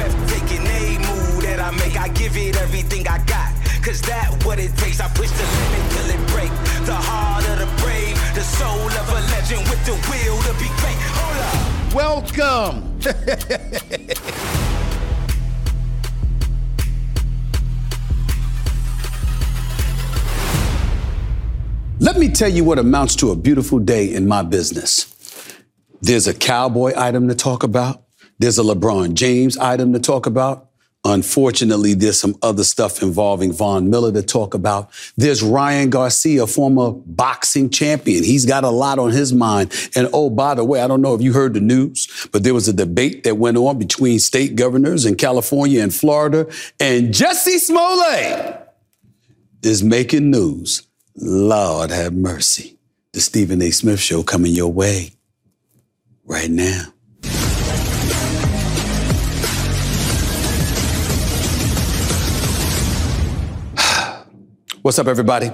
[0.00, 2.00] Breathtaking, a move that I make.
[2.00, 3.52] I give it everything I got.
[3.84, 4.98] Cause that what it takes.
[4.98, 6.50] I push the limit till it break.
[6.86, 10.70] The heart of the brave, the soul of a legend with the will to be
[10.80, 10.96] great.
[11.20, 11.92] Hold up.
[11.94, 12.98] Welcome.
[22.00, 25.14] Let me tell you what amounts to a beautiful day in my business.
[26.00, 28.04] There's a cowboy item to talk about.
[28.40, 30.70] There's a LeBron James item to talk about.
[31.04, 34.90] Unfortunately, there's some other stuff involving Von Miller to talk about.
[35.16, 38.24] There's Ryan Garcia, former boxing champion.
[38.24, 39.74] He's got a lot on his mind.
[39.94, 42.54] And oh, by the way, I don't know if you heard the news, but there
[42.54, 46.46] was a debate that went on between state governors in California and Florida.
[46.78, 48.68] And Jussie Smollett
[49.62, 50.86] is making news.
[51.14, 52.78] Lord have mercy.
[53.12, 53.70] The Stephen A.
[53.70, 55.12] Smith Show coming your way
[56.24, 56.94] right now.
[64.82, 65.50] What's up, everybody?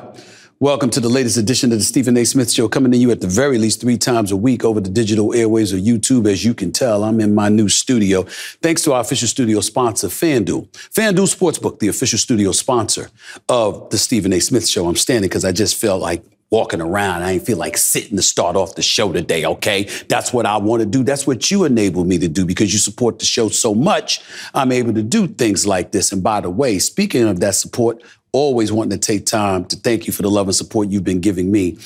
[0.61, 2.25] Welcome to the latest edition of the Stephen A.
[2.25, 4.89] Smith Show, coming to you at the very least three times a week over the
[4.89, 6.31] digital airways or YouTube.
[6.31, 8.23] As you can tell, I'm in my new studio.
[8.63, 10.69] Thanks to our official studio sponsor, FanDuel.
[10.95, 13.11] FanDuel Sportsbook, the official studio sponsor
[13.49, 14.39] of the Stephen A.
[14.39, 14.87] Smith Show.
[14.87, 17.23] I'm standing because I just felt like walking around.
[17.23, 19.85] I ain't feel like sitting to start off the show today, okay?
[20.09, 21.03] That's what I want to do.
[21.03, 24.21] That's what you enable me to do because you support the show so much.
[24.55, 26.13] I'm able to do things like this.
[26.13, 28.03] And by the way, speaking of that support,
[28.37, 31.21] always wanting to take time to thank you for the love and support you've been
[31.21, 31.79] giving me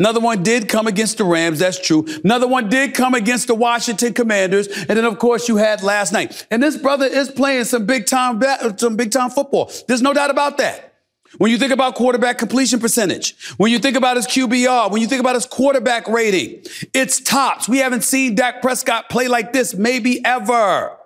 [0.00, 2.06] Another one did come against the Rams, that's true.
[2.22, 4.68] Another one did come against the Washington Commanders.
[4.68, 6.46] And then, of course, you had last night.
[6.52, 8.40] And this brother is playing some big time,
[8.76, 9.72] some big time football.
[9.88, 10.87] There's no doubt about that.
[11.36, 15.06] When you think about quarterback completion percentage, when you think about his QBR, when you
[15.06, 16.62] think about his quarterback rating,
[16.94, 17.68] it's tops.
[17.68, 20.96] We haven't seen Dak Prescott play like this maybe ever.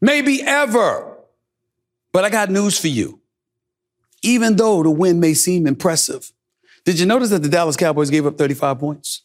[0.00, 1.16] Maybe ever.
[2.12, 3.20] But I got news for you.
[4.22, 6.32] Even though the win may seem impressive,
[6.84, 9.22] did you notice that the Dallas Cowboys gave up 35 points?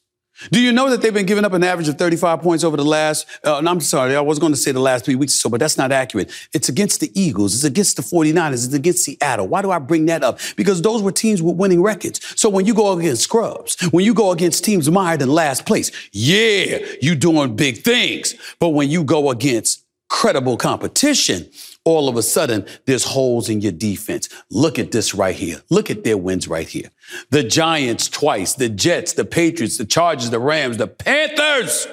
[0.52, 2.84] Do you know that they've been giving up an average of 35 points over the
[2.84, 5.50] last, uh, I'm sorry, I was going to say the last three weeks or so,
[5.50, 6.32] but that's not accurate.
[6.54, 7.54] It's against the Eagles.
[7.54, 8.66] It's against the 49ers.
[8.66, 9.48] It's against Seattle.
[9.48, 10.40] Why do I bring that up?
[10.56, 12.20] Because those were teams with winning records.
[12.40, 15.92] So when you go against scrubs, when you go against teams mired in last place,
[16.12, 18.36] yeah, you're doing big things.
[18.60, 21.50] But when you go against credible competition,
[21.86, 24.30] all of a sudden there's holes in your defense.
[24.50, 25.62] Look at this right here.
[25.70, 26.90] Look at their wins right here.
[27.30, 31.88] The Giants twice, the Jets, the Patriots, the Chargers, the Rams, the Panthers,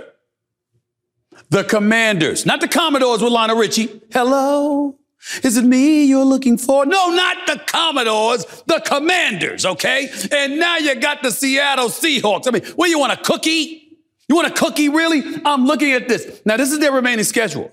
[1.51, 4.01] the Commanders, not the Commodores with Lionel Richie.
[4.13, 4.97] Hello?
[5.43, 6.87] Is it me you're looking for?
[6.87, 10.09] No, not the Commodores, the Commanders, okay?
[10.33, 12.47] And now you got the Seattle Seahawks.
[12.47, 13.99] I mean, what, you want a cookie?
[14.29, 15.23] You want a cookie, really?
[15.45, 16.41] I'm looking at this.
[16.47, 17.71] Now, this is their remaining schedule.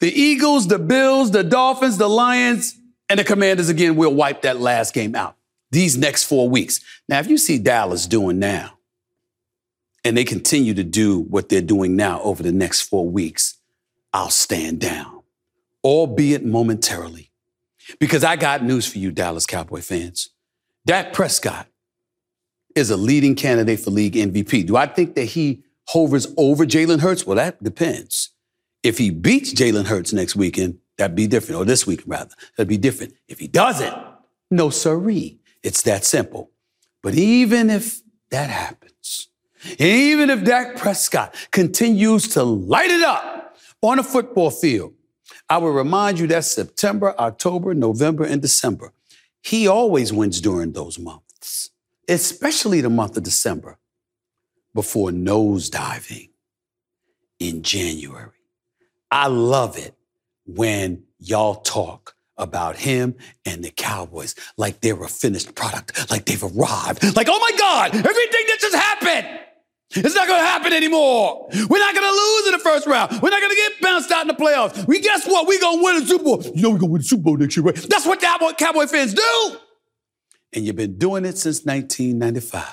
[0.00, 2.78] The Eagles, the Bills, the Dolphins, the Lions,
[3.08, 5.36] and the Commanders again will wipe that last game out
[5.70, 6.80] these next four weeks.
[7.08, 8.74] Now, if you see Dallas doing now,
[10.04, 13.56] and they continue to do what they're doing now over the next four weeks,
[14.12, 15.22] I'll stand down,
[15.84, 17.30] albeit momentarily.
[17.98, 20.30] Because I got news for you, Dallas Cowboy fans.
[20.86, 21.66] Dak Prescott
[22.74, 24.66] is a leading candidate for league MVP.
[24.66, 27.26] Do I think that he hovers over Jalen Hurts?
[27.26, 28.30] Well, that depends.
[28.82, 32.68] If he beats Jalen Hurts next weekend, that'd be different, or this week rather, that'd
[32.68, 33.14] be different.
[33.26, 33.94] If he doesn't,
[34.50, 35.38] no siree.
[35.62, 36.50] It's that simple.
[37.02, 39.28] But even if that happens,
[39.78, 44.94] even if Dak Prescott continues to light it up on a football field,
[45.48, 48.92] I will remind you that September, October, November, and December,
[49.42, 51.70] he always wins during those months,
[52.08, 53.78] especially the month of December,
[54.74, 56.30] before nosediving
[57.38, 58.37] in January.
[59.10, 59.94] I love it
[60.46, 66.42] when y'all talk about him and the Cowboys like they're a finished product, like they've
[66.42, 67.16] arrived.
[67.16, 69.40] Like, oh my God, everything that just happened.
[69.90, 71.48] It's not going to happen anymore.
[71.50, 73.10] We're not going to lose in the first round.
[73.22, 74.86] We're not going to get bounced out in the playoffs.
[74.86, 75.48] We guess what?
[75.48, 76.42] We're going to win the Super Bowl.
[76.54, 77.74] You know we're going to win the Super Bowl next year, right?
[77.74, 79.56] That's what Cowboy, Cowboy fans do.
[80.52, 82.64] And you've been doing it since 1995.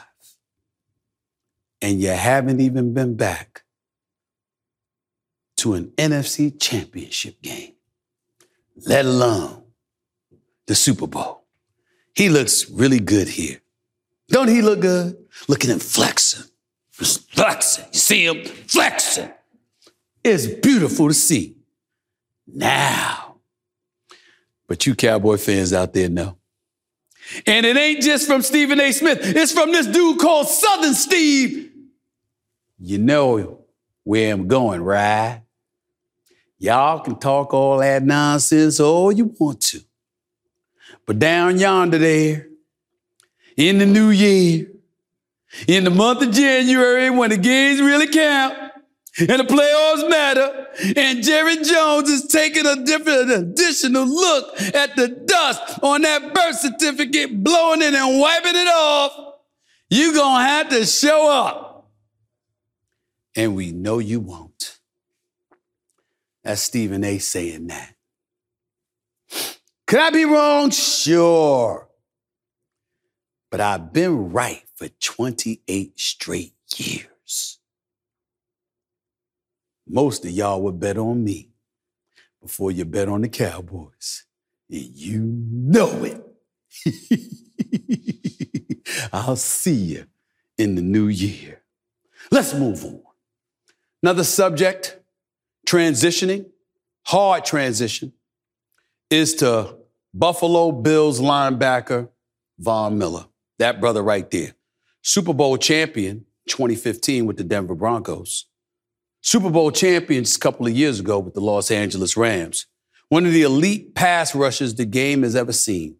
[1.82, 3.64] And you haven't even been back
[5.66, 7.74] to an NFC championship game,
[8.86, 9.64] let alone
[10.68, 11.44] the Super Bowl.
[12.14, 13.60] He looks really good here.
[14.28, 15.18] Don't he look good?
[15.48, 16.44] Look at him flexing.
[16.92, 17.86] Flexing.
[17.92, 19.32] You see him flexing.
[20.24, 21.56] It's beautiful to see.
[22.46, 23.38] Now.
[24.68, 26.38] But you Cowboy fans out there know.
[27.48, 28.92] And it ain't just from Stephen A.
[28.92, 31.72] Smith, it's from this dude called Southern Steve.
[32.78, 33.66] You know
[34.04, 35.42] where I'm going, right?
[36.66, 39.80] Y'all can talk all that nonsense all you want to.
[41.06, 42.48] But down yonder there,
[43.56, 44.72] in the new year,
[45.68, 48.58] in the month of January, when the games really count,
[49.20, 50.68] and the playoffs matter,
[50.98, 56.58] and Jerry Jones is taking a different additional look at the dust on that birth
[56.58, 59.36] certificate, blowing it and wiping it off,
[59.92, 61.92] you're gonna have to show up.
[63.36, 64.45] And we know you won't.
[66.46, 67.96] That's Stephen A saying that.
[69.88, 70.70] Could I be wrong?
[70.70, 71.90] Sure.
[73.50, 77.58] But I've been right for 28 straight years.
[79.88, 81.50] Most of y'all would bet on me
[82.40, 84.26] before you bet on the Cowboys.
[84.70, 86.24] And you know it.
[89.14, 90.06] I'll see you
[90.60, 91.64] in the new year.
[92.30, 93.02] Let's move on.
[94.04, 95.00] Another subject
[95.66, 96.46] transitioning,
[97.04, 98.14] hard transition,
[99.10, 99.78] is to
[100.14, 102.10] Buffalo Bills linebacker
[102.60, 103.26] Von Miller.
[103.60, 104.56] That brother right there.
[105.02, 108.46] Super Bowl champion 2015 with the Denver Broncos.
[109.22, 112.68] Super Bowl champions a couple of years ago with the Los Angeles Rams.
[113.10, 115.98] One of the elite pass rushers the game has ever seen.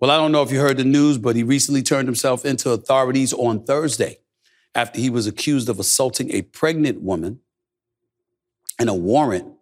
[0.00, 2.70] Well, I don't know if you heard the news, but he recently turned himself into
[2.70, 4.18] authorities on Thursday
[4.74, 7.40] after he was accused of assaulting a pregnant woman
[8.78, 9.52] and a warrant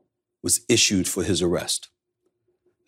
[0.42, 1.88] was issued for his arrest.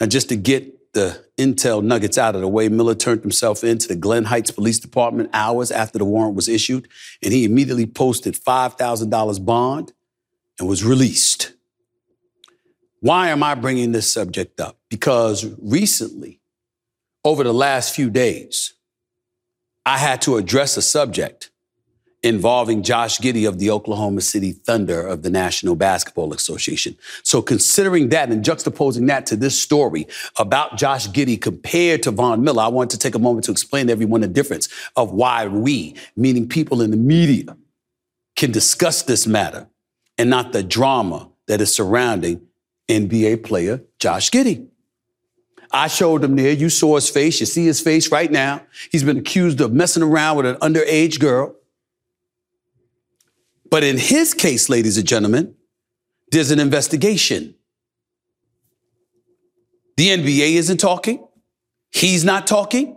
[0.01, 3.89] Now, just to get the intel nuggets out of the way, Miller turned himself into
[3.89, 6.89] the Glenn Heights Police Department hours after the warrant was issued,
[7.23, 9.93] and he immediately posted $5,000 bond
[10.59, 11.53] and was released.
[13.01, 14.79] Why am I bringing this subject up?
[14.89, 16.41] Because recently,
[17.25, 18.75] over the last few days,
[19.85, 21.51] I had to address a subject
[22.27, 26.97] involving Josh Giddey of the Oklahoma City Thunder of the National Basketball Association.
[27.23, 32.43] So considering that and juxtaposing that to this story about Josh Giddey compared to Von
[32.43, 35.47] Miller, I want to take a moment to explain to everyone the difference of why
[35.47, 37.57] we, meaning people in the media,
[38.35, 39.69] can discuss this matter
[40.19, 42.41] and not the drama that is surrounding
[42.89, 44.67] NBA player Josh Giddey.
[45.71, 46.53] I showed him there.
[46.53, 47.39] You saw his face.
[47.39, 48.63] You see his face right now.
[48.91, 51.55] He's been accused of messing around with an underage girl.
[53.71, 55.55] But in his case, ladies and gentlemen,
[56.31, 57.55] there's an investigation.
[59.97, 61.27] The NBA isn't talking.
[61.91, 62.95] He's not talking.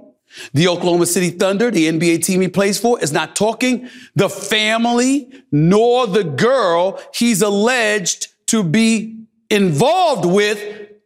[0.54, 3.90] The Oklahoma City Thunder, the NBA team he plays for, is not talking.
[4.16, 10.62] The family nor the girl he's alleged to be involved with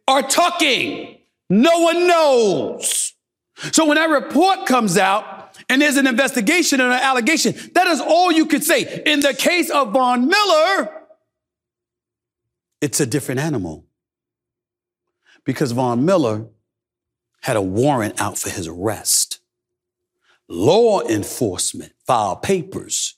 [0.06, 1.18] are talking.
[1.48, 3.14] No one knows.
[3.72, 5.33] So when that report comes out,
[5.68, 7.54] and there's an investigation and an allegation.
[7.74, 9.02] That is all you could say.
[9.06, 11.02] In the case of Von Miller,
[12.80, 13.86] It's a different animal.
[15.44, 16.46] Because Von Miller
[17.42, 19.40] had a warrant out for his arrest.
[20.48, 23.16] Law enforcement filed papers.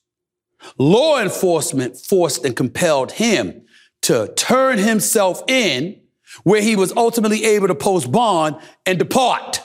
[0.78, 3.62] Law enforcement forced and compelled him
[4.02, 6.00] to turn himself in,
[6.44, 9.60] where he was ultimately able to post bond and depart.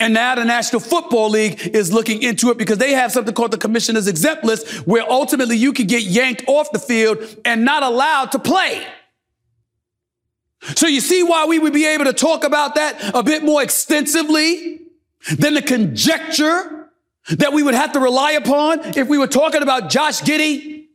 [0.00, 3.52] And now the National Football League is looking into it because they have something called
[3.52, 7.84] the Commissioner's Exempt List, where ultimately you could get yanked off the field and not
[7.84, 8.84] allowed to play.
[10.74, 13.62] So you see why we would be able to talk about that a bit more
[13.62, 14.80] extensively
[15.38, 16.90] than the conjecture
[17.28, 20.86] that we would have to rely upon if we were talking about Josh Giddey.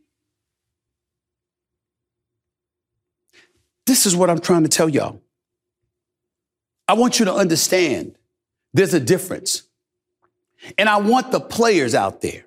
[3.86, 5.20] This is what I'm trying to tell y'all.
[6.86, 8.16] I want you to understand
[8.72, 9.62] there's a difference.
[10.78, 12.44] And I want the players out there.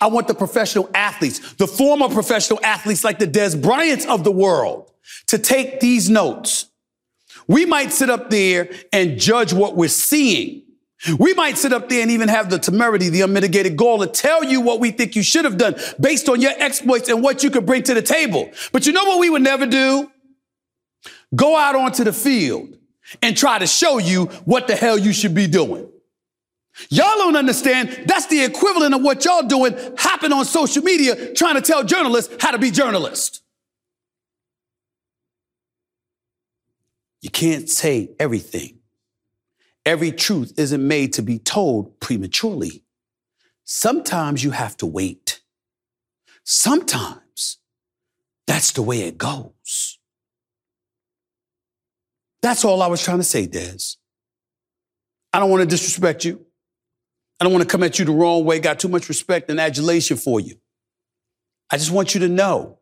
[0.00, 4.32] I want the professional athletes, the former professional athletes like the Dez Bryants of the
[4.32, 4.90] world
[5.28, 6.66] to take these notes.
[7.46, 10.62] We might sit up there and judge what we're seeing.
[11.18, 14.42] We might sit up there and even have the temerity, the unmitigated goal to tell
[14.42, 17.50] you what we think you should have done based on your exploits and what you
[17.50, 18.50] could bring to the table.
[18.72, 20.10] But you know what we would never do?
[21.34, 22.76] Go out onto the field
[23.22, 25.88] and try to show you what the hell you should be doing.
[26.90, 28.04] Y'all don't understand.
[28.06, 32.34] That's the equivalent of what y'all doing hopping on social media trying to tell journalists
[32.40, 33.40] how to be journalists.
[37.22, 38.80] You can't say everything.
[39.84, 42.82] Every truth isn't made to be told prematurely.
[43.64, 45.40] Sometimes you have to wait.
[46.44, 47.58] Sometimes
[48.46, 49.95] that's the way it goes.
[52.46, 53.96] That's all I was trying to say, Dez.
[55.32, 56.46] I don't want to disrespect you.
[57.40, 59.58] I don't want to come at you the wrong way, got too much respect and
[59.58, 60.54] adulation for you.
[61.72, 62.78] I just want you to know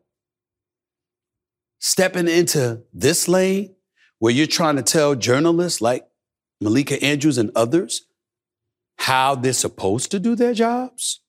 [1.79, 3.73] stepping into this lane
[4.19, 6.05] where you're trying to tell journalists like
[6.61, 8.05] Malika Andrews and others
[8.99, 11.21] how they're supposed to do their jobs,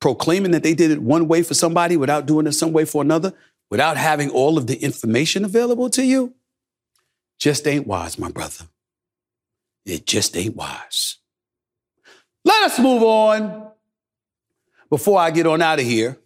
[0.00, 3.02] proclaiming that they did it one way for somebody without doing it some way for
[3.02, 3.32] another,
[3.68, 6.36] without having all of the information available to you,
[7.38, 8.64] just ain't wise, my brother.
[9.86, 11.16] It just ain't wise.
[12.44, 13.70] Let us move on.
[14.90, 16.18] Before I get on out of here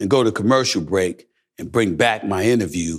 [0.00, 2.98] and go to commercial break and bring back my interview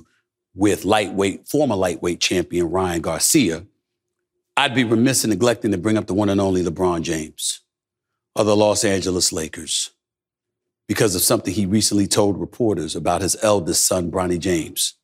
[0.54, 3.66] with lightweight, former lightweight champion Ryan Garcia,
[4.58, 7.62] I'd be remiss in neglecting to bring up the one and only LeBron James
[8.36, 9.92] of the Los Angeles Lakers
[10.88, 14.97] because of something he recently told reporters about his eldest son, Bronny James.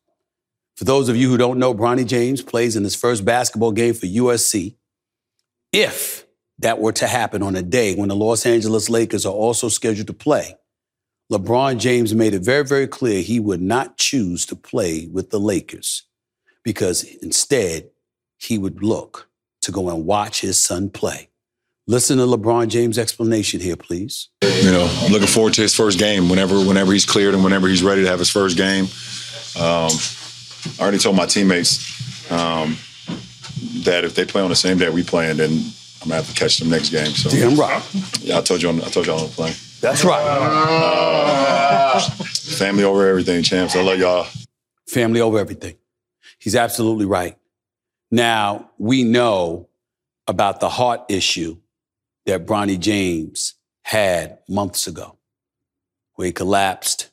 [0.76, 3.94] For those of you who don't know, Bronny James plays in his first basketball game
[3.94, 4.74] for USC.
[5.72, 6.26] If
[6.58, 10.08] that were to happen on a day when the Los Angeles Lakers are also scheduled
[10.08, 10.56] to play,
[11.32, 15.40] LeBron James made it very, very clear he would not choose to play with the
[15.40, 16.02] Lakers
[16.62, 17.90] because instead
[18.38, 19.28] he would look
[19.62, 21.30] to go and watch his son play.
[21.86, 24.28] Listen to LeBron James' explanation here, please.
[24.42, 27.68] You know, I'm looking forward to his first game whenever whenever he's cleared and whenever
[27.68, 28.86] he's ready to have his first game.
[29.60, 29.90] Um,
[30.78, 32.76] I already told my teammates um,
[33.84, 35.50] that if they play on the same day we play, and then
[36.02, 37.06] I'm gonna have to catch them next game.
[37.06, 37.82] So Damn right.
[38.20, 38.68] Yeah, I told you.
[38.68, 39.54] I'm, I told y'all I'm playing.
[39.80, 40.22] That's right.
[40.26, 43.76] Uh, family over everything, champs.
[43.76, 44.26] I love y'all.
[44.88, 45.76] Family over everything.
[46.38, 47.36] He's absolutely right.
[48.10, 49.68] Now we know
[50.26, 51.58] about the heart issue
[52.26, 55.18] that Bronny James had months ago,
[56.14, 57.10] where he collapsed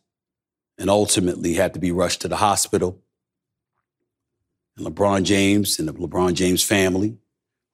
[0.77, 3.00] and ultimately had to be rushed to the hospital.
[4.78, 7.18] And LeBron James and the LeBron James family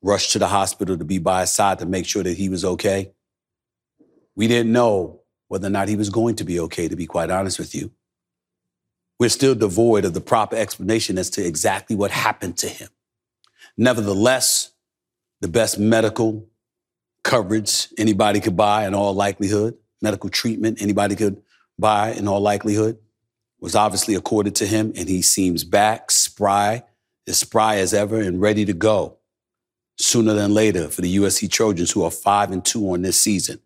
[0.02, 2.64] rushed to the hospital to be by his side to make sure that he was
[2.64, 3.12] okay.
[4.36, 7.32] We didn't know whether or not he was going to be okay, to be quite
[7.32, 7.92] honest with you.
[9.20, 12.90] We're still devoid of the proper explanation as to exactly what happened to him.
[13.76, 14.72] Nevertheless,
[15.42, 16.48] the best medical
[17.24, 21.42] coverage anybody could buy in all likelihood, medical treatment anybody could
[21.80, 22.98] buy in all likelihood,
[23.60, 26.84] was obviously accorded to him, and he seems back, spry,
[27.28, 29.18] as spry as ever, and ready to go
[29.98, 33.60] sooner than later for the USC Trojans, who are five and two on this season.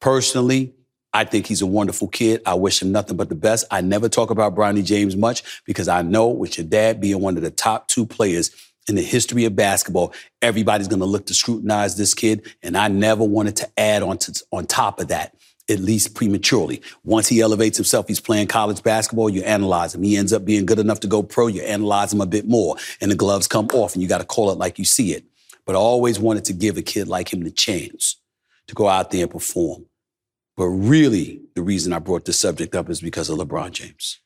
[0.00, 0.74] Personally,
[1.12, 2.42] I think he's a wonderful kid.
[2.44, 3.64] I wish him nothing but the best.
[3.70, 7.36] I never talk about Bronny James much because I know with your dad being one
[7.36, 8.50] of the top two players
[8.88, 10.12] in the history of basketball,
[10.42, 12.46] everybody's going to look to scrutinize this kid.
[12.62, 15.35] And I never wanted to add on, to, on top of that
[15.68, 16.80] at least prematurely.
[17.04, 20.02] Once he elevates himself, he's playing college basketball, you analyze him.
[20.02, 22.76] He ends up being good enough to go pro, you analyze him a bit more,
[23.00, 25.24] and the gloves come off, and you got to call it like you see it.
[25.64, 28.16] But I always wanted to give a kid like him the chance
[28.68, 29.86] to go out there and perform.
[30.56, 34.20] But really, the reason I brought this subject up is because of LeBron James.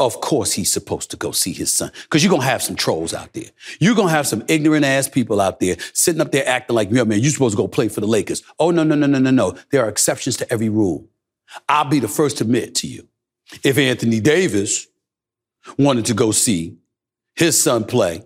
[0.00, 2.76] Of course, he's supposed to go see his son because you're going to have some
[2.76, 3.50] trolls out there.
[3.80, 6.90] You're going to have some ignorant ass people out there sitting up there acting like,
[6.92, 8.44] man, you're supposed to go play for the Lakers.
[8.60, 9.56] Oh, no, no, no, no, no, no.
[9.70, 11.08] There are exceptions to every rule.
[11.68, 13.08] I'll be the first to admit to you
[13.64, 14.86] if Anthony Davis
[15.78, 16.76] wanted to go see
[17.34, 18.22] his son play,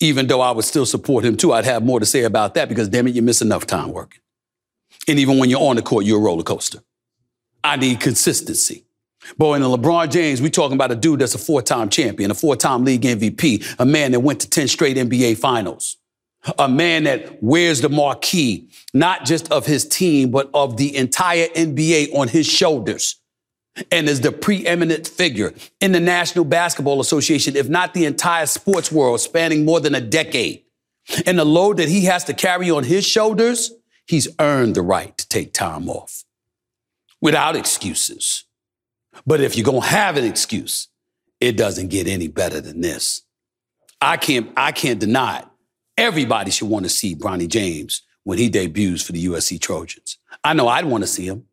[0.00, 2.68] even though I would still support him too, I'd have more to say about that
[2.68, 4.20] because, damn it, you miss enough time working.
[5.06, 6.80] And even when you're on the court, you're a roller coaster.
[7.62, 8.86] I need consistency.
[9.36, 12.34] Boy, in the LeBron James, we talking about a dude that's a four-time champion, a
[12.34, 15.96] four-time league MVP, a man that went to 10 straight NBA finals,
[16.58, 21.46] a man that wears the marquee, not just of his team, but of the entire
[21.48, 23.16] NBA on his shoulders.
[23.92, 28.90] And is the preeminent figure in the National Basketball Association, if not the entire sports
[28.90, 30.64] world, spanning more than a decade.
[31.24, 33.72] And the load that he has to carry on his shoulders,
[34.06, 36.24] he's earned the right to take time off
[37.20, 38.44] without excuses.
[39.26, 40.88] But if you're going to have an excuse,
[41.40, 43.22] it doesn't get any better than this.
[44.00, 45.44] I can't, I can't deny it.
[45.96, 50.18] Everybody should want to see Bronny James when he debuts for the USC Trojans.
[50.42, 51.44] I know I'd want to see him.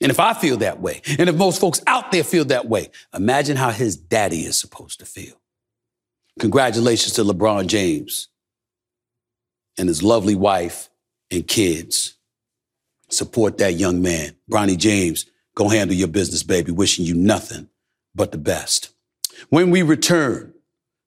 [0.00, 2.90] And if I feel that way, and if most folks out there feel that way,
[3.14, 5.34] imagine how his daddy is supposed to feel.
[6.40, 8.28] Congratulations to LeBron James
[9.78, 10.90] and his lovely wife
[11.30, 12.16] and kids.
[13.08, 14.34] Support that young man.
[14.50, 16.72] Bronny James, Go handle your business, baby.
[16.72, 17.68] Wishing you nothing
[18.14, 18.90] but the best.
[19.50, 20.52] When we return,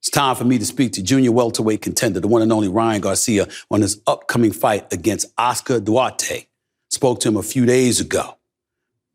[0.00, 3.00] it's time for me to speak to junior welterweight contender, the one and only Ryan
[3.00, 6.46] Garcia, on his upcoming fight against Oscar Duarte.
[6.90, 8.38] Spoke to him a few days ago.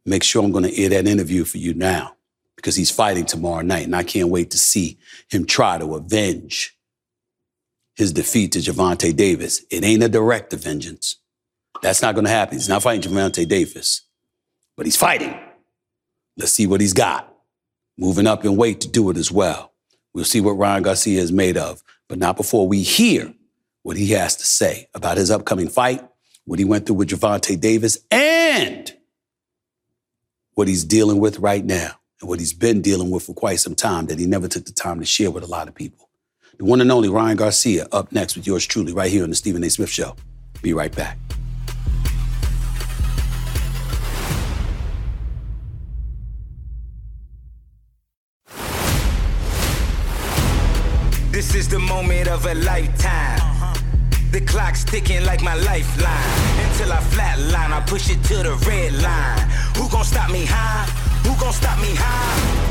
[0.06, 2.18] Make sure I'm going to air that interview for you now
[2.56, 4.98] because he's fighting tomorrow night, and I can't wait to see
[5.30, 6.78] him try to avenge
[7.96, 9.64] his defeat to Gervonta Davis.
[9.72, 11.18] It ain't a direct vengeance.
[11.82, 12.58] That's not going to happen.
[12.58, 14.03] He's not fighting Gervonta Davis
[14.76, 15.38] but he's fighting.
[16.38, 17.34] Let's see what he's got.
[17.98, 19.72] Moving up in weight to do it as well.
[20.14, 23.34] We'll see what Ryan Garcia is made of, but not before we hear
[23.84, 26.04] what he has to say about his upcoming fight,
[26.46, 28.94] what he went through with Gervonta Davis, and
[30.54, 33.76] what he's dealing with right now, and what he's been dealing with for quite some
[33.76, 36.10] time that he never took the time to share with a lot of people.
[36.58, 39.36] The one and only Ryan Garcia up next with yours truly right here on the
[39.36, 39.70] Stephen A.
[39.70, 40.16] Smith Show.
[40.62, 41.18] Be right back.
[51.34, 53.40] This is the moment of a lifetime.
[54.32, 56.70] The clock's ticking like my lifeline.
[56.70, 59.50] Until I flatline, I push it to the red line.
[59.76, 60.86] Who gon' stop me high?
[61.24, 62.63] Who gon' stop me high?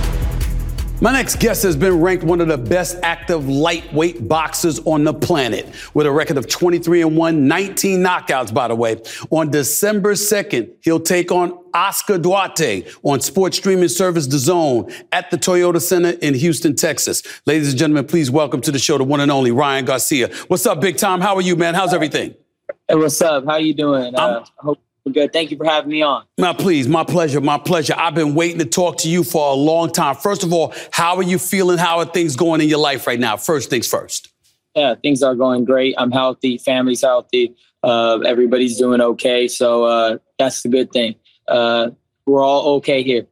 [1.01, 5.13] My next guest has been ranked one of the best active lightweight boxers on the
[5.13, 9.01] planet with a record of 23 and 1, 19 knockouts, by the way.
[9.31, 15.39] On December 2nd, he'll take on Oscar Duarte on sports streaming service DAZN at the
[15.39, 17.23] Toyota Center in Houston, Texas.
[17.47, 20.33] Ladies and gentlemen, please welcome to the show the one and only Ryan Garcia.
[20.47, 21.21] What's up, big time?
[21.21, 21.75] How are you, man?
[21.75, 22.35] How's everything?
[22.87, 23.45] Hey, what's up?
[23.45, 24.15] How you doing?
[24.15, 24.75] Uh, I
[25.05, 25.33] hope Good.
[25.33, 26.25] Thank you for having me on.
[26.39, 27.95] Now, please, my pleasure, my pleasure.
[27.97, 30.17] I've been waiting to talk to you for a long time.
[30.17, 31.79] First of all, how are you feeling?
[31.79, 33.37] How are things going in your life right now?
[33.37, 34.29] First things first.
[34.75, 35.95] Yeah, things are going great.
[35.99, 36.59] I'm healthy.
[36.59, 37.55] Family's healthy.
[37.83, 39.49] Uh, everybody's doing okay.
[39.49, 41.17] So uh, that's the good thing.
[41.49, 41.91] Uh,
[42.25, 43.27] we're all okay here.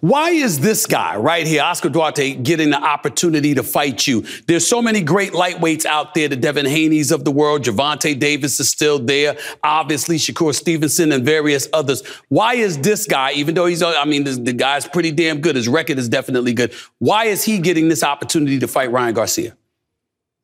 [0.00, 4.24] Why is this guy right here, Oscar Duarte, getting the opportunity to fight you?
[4.46, 7.62] There's so many great lightweights out there, the Devin Haney's of the world.
[7.62, 9.36] Gervonta Davis is still there.
[9.64, 12.06] Obviously, Shakur Stevenson and various others.
[12.28, 15.56] Why is this guy, even though he's, I mean, the guy's pretty damn good.
[15.56, 16.72] His record is definitely good.
[16.98, 19.56] Why is he getting this opportunity to fight Ryan Garcia?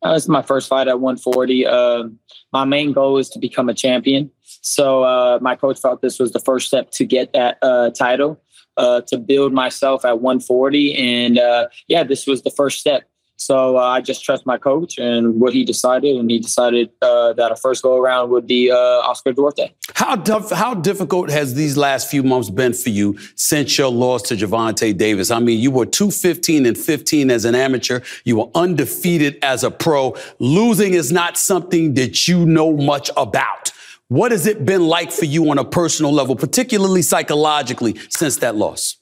[0.03, 1.67] Uh, this is my first fight at 140.
[1.67, 2.05] Uh,
[2.53, 4.31] my main goal is to become a champion.
[4.61, 8.41] So uh, my coach felt this was the first step to get that uh, title
[8.79, 10.95] uh, to build myself at 140.
[10.95, 13.05] And uh, yeah, this was the first step.
[13.41, 17.35] So uh, I just trust my coach and what he decided, and he decided uh,
[17.35, 19.71] that a first go around would be uh, Oscar Duarte.
[19.95, 24.23] How tough, how difficult has these last few months been for you since your loss
[24.23, 25.31] to Gervonta Davis?
[25.31, 28.01] I mean, you were 215 and 15 as an amateur.
[28.25, 30.17] You were undefeated as a pro.
[30.41, 33.71] Losing is not something that you know much about.
[34.09, 38.57] What has it been like for you on a personal level, particularly psychologically, since that
[38.57, 38.97] loss?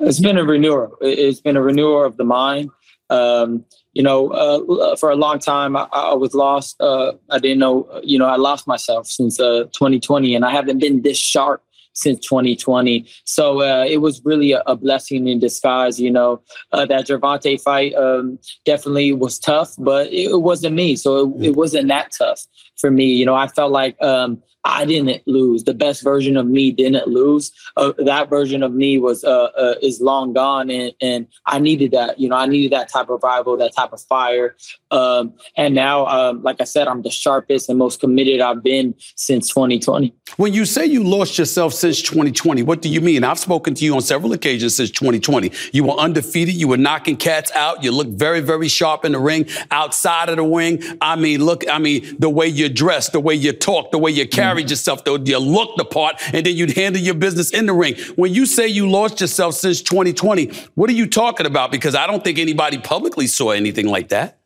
[0.00, 0.96] It's been a renewal.
[1.00, 2.70] It's been a renewal of the mind.
[3.10, 6.80] Um, you know, uh, for a long time, I, I was lost.
[6.80, 10.78] Uh, I didn't know, you know, I lost myself since uh, 2020, and I haven't
[10.78, 11.62] been this sharp
[11.94, 13.06] since 2020.
[13.24, 16.00] So uh, it was really a, a, blessing in disguise.
[16.00, 20.96] You know, uh, that Gervonta fight um, definitely was tough, but it, it, wasn't me,
[20.96, 22.46] so it, it, wasn't that tough.
[22.76, 23.06] For me.
[23.06, 25.64] You know, I felt like um, I didn't lose.
[25.64, 27.52] The best version of me didn't lose.
[27.76, 31.92] Uh, that version of me was uh, uh, is long gone, and, and I needed
[31.92, 32.18] that.
[32.18, 34.56] You know, I needed that type of rival, that type of fire.
[34.90, 38.94] Um, and now, um, like I said, I'm the sharpest and most committed I've been
[39.16, 40.14] since 2020.
[40.36, 43.22] When you say you lost yourself since 2020, what do you mean?
[43.22, 45.52] I've spoken to you on several occasions since 2020.
[45.72, 46.54] You were undefeated.
[46.54, 47.84] You were knocking cats out.
[47.84, 49.46] You looked very, very sharp in the ring.
[49.70, 53.34] Outside of the ring, I mean, look, I mean, the way you dress, the way
[53.34, 55.16] you talk, the way you carry yourself, though.
[55.16, 57.96] You looked the part, and then you'd handle your business in the ring.
[58.16, 61.70] When you say you lost yourself since 2020, what are you talking about?
[61.70, 64.38] Because I don't think anybody publicly saw anything like that.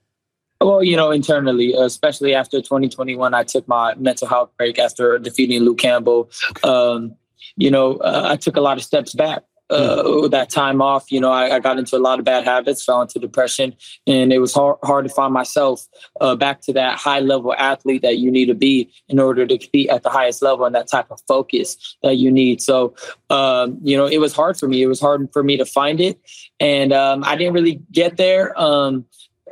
[0.60, 5.62] Well, you know, internally, especially after 2021, I took my mental health break after defeating
[5.62, 6.30] Luke Campbell.
[6.64, 7.14] Um,
[7.56, 11.20] you know, uh, I took a lot of steps back uh, that time off, you
[11.20, 13.74] know, I, I, got into a lot of bad habits, fell into depression,
[14.06, 15.86] and it was hard, hard to find myself
[16.20, 19.58] uh, back to that high level athlete that you need to be in order to
[19.58, 22.62] compete at the highest level and that type of focus that you need.
[22.62, 22.94] So,
[23.28, 24.82] um, you know, it was hard for me.
[24.82, 26.18] It was hard for me to find it,
[26.58, 28.58] and um, I didn't really get there.
[28.58, 29.04] Um,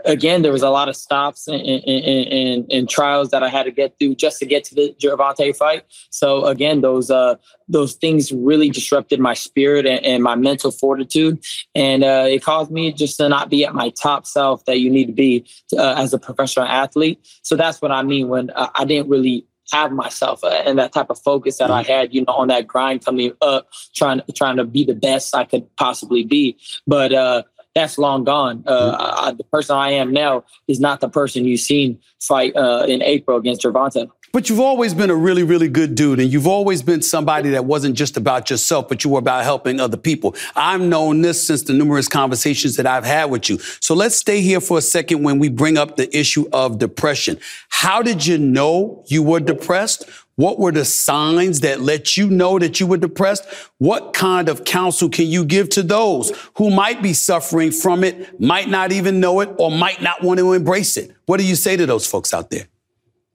[0.05, 3.65] again, there was a lot of stops and, and, and, and, trials that I had
[3.65, 5.85] to get through just to get to the Gervonta fight.
[6.11, 7.37] So again, those uh,
[7.69, 12.71] those things really disrupted my spirit and, and my mental fortitude, and uh, it caused
[12.71, 15.95] me just to not be at my top self that you need to be uh,
[15.97, 17.19] as a professional athlete.
[17.43, 20.93] So that's what I mean when uh, I didn't really have myself uh, and that
[20.93, 21.93] type of focus that I mm-hmm.
[21.93, 25.45] had, you know, on that grind coming up, trying trying to be the best I
[25.45, 26.57] could possibly be.
[26.87, 27.43] But uh,
[27.77, 28.65] that's long gone.
[28.67, 29.29] Uh, mm-hmm.
[29.29, 33.03] I, the person I am now is not the person you've seen fight uh, in
[33.03, 34.11] April against Gervonta.
[34.33, 37.67] But you've always been a really, really good dude, and you've always been somebody that
[37.67, 40.35] wasn't just about yourself, but you were about helping other people.
[40.55, 43.59] I've known this since the numerous conversations that I've had with you.
[43.81, 47.39] So let's stay here for a second when we bring up the issue of depression.
[47.69, 50.05] How did you know you were depressed?
[50.37, 53.47] What were the signs that let you know that you were depressed?
[53.79, 58.39] What kind of counsel can you give to those who might be suffering from it,
[58.39, 61.11] might not even know it, or might not want to embrace it?
[61.25, 62.69] What do you say to those folks out there?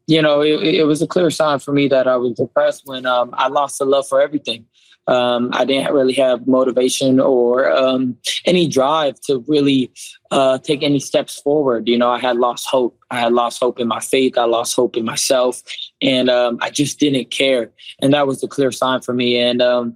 [0.05, 3.07] You know, it, it was a clear sign for me that I was depressed when
[3.07, 4.65] um, I lost the love for everything.
[5.11, 9.91] Um, I didn't really have motivation or um, any drive to really
[10.31, 11.89] uh, take any steps forward.
[11.89, 12.97] You know, I had lost hope.
[13.11, 14.37] I had lost hope in my faith.
[14.37, 15.61] I lost hope in myself,
[16.01, 17.71] and um, I just didn't care.
[18.01, 19.37] And that was a clear sign for me.
[19.37, 19.95] And um,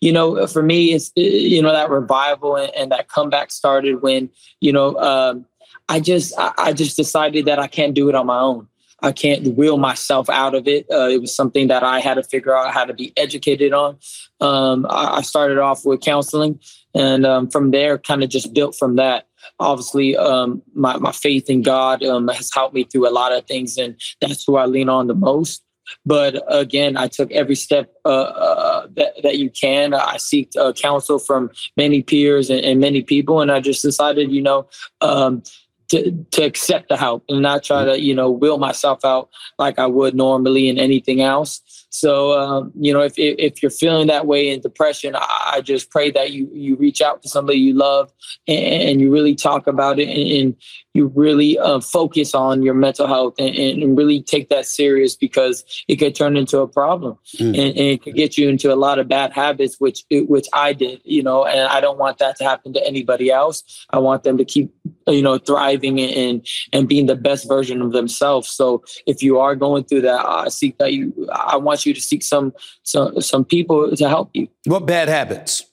[0.00, 4.28] you know, for me, it's you know that revival and, and that comeback started when
[4.60, 5.46] you know um,
[5.88, 8.66] I just I, I just decided that I can't do it on my own.
[9.02, 10.86] I can't will myself out of it.
[10.90, 13.98] Uh, it was something that I had to figure out how to be educated on.
[14.40, 16.60] Um, I, I, started off with counseling,
[16.94, 19.26] and um, from there, kind of just built from that.
[19.60, 23.46] Obviously, um, my, my faith in God um, has helped me through a lot of
[23.46, 25.62] things, and that's who I lean on the most.
[26.04, 29.94] But again, I took every step uh, uh, that, that you can.
[29.94, 34.32] I seek uh, counsel from many peers and, and, many people, and I just decided,
[34.32, 34.68] you know,
[35.00, 35.42] um,
[35.88, 39.78] to, to accept the help and not try to, you know, will myself out like
[39.78, 41.85] I would normally in anything else.
[41.98, 46.10] So, um, you know, if, if you're feeling that way in depression, I just pray
[46.10, 48.12] that you, you reach out to somebody you love
[48.46, 50.54] and, you really talk about it and,
[50.96, 55.62] you really uh, focus on your mental health and, and, really take that serious because
[55.88, 57.48] it could turn into a problem mm.
[57.48, 60.72] and, and, it could get you into a lot of bad habits, which which I
[60.72, 63.86] did, you know, and I don't want that to happen to anybody else.
[63.90, 64.74] I want them to keep,
[65.06, 68.48] you know, thriving and and being the best version of themselves.
[68.48, 71.28] So if you are going through that, I seek that you.
[71.30, 74.48] I want you to seek some some some people to help you.
[74.64, 75.64] What bad habits?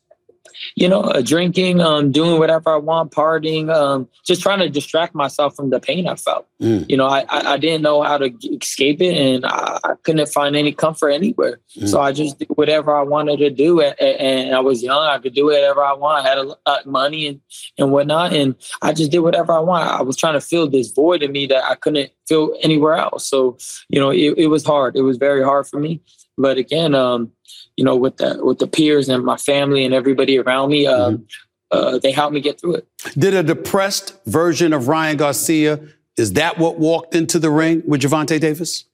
[0.75, 5.15] You know, uh, drinking, um, doing whatever I want, partying, um, just trying to distract
[5.15, 6.47] myself from the pain I felt.
[6.61, 6.89] Mm.
[6.89, 10.29] You know, I, I, I, didn't know how to escape it and I, I couldn't
[10.29, 11.59] find any comfort anywhere.
[11.77, 11.87] Mm.
[11.89, 13.81] So I just did whatever I wanted to do.
[13.81, 15.03] And, and I was young.
[15.03, 16.25] I could do whatever I want.
[16.25, 17.41] I had a, uh, money and,
[17.77, 18.33] and whatnot.
[18.33, 19.89] And I just did whatever I want.
[19.89, 23.27] I was trying to fill this void in me that I couldn't feel anywhere else.
[23.27, 23.57] So,
[23.89, 24.95] you know, it, it was hard.
[24.95, 26.01] It was very hard for me.
[26.37, 27.31] But again, um,
[27.77, 31.11] you know, with the with the peers and my family and everybody around me, uh,
[31.11, 31.23] mm-hmm.
[31.71, 32.87] uh, they helped me get through it.
[33.17, 35.79] Did a depressed version of Ryan Garcia
[36.17, 38.85] is that what walked into the ring with Gervonta Davis?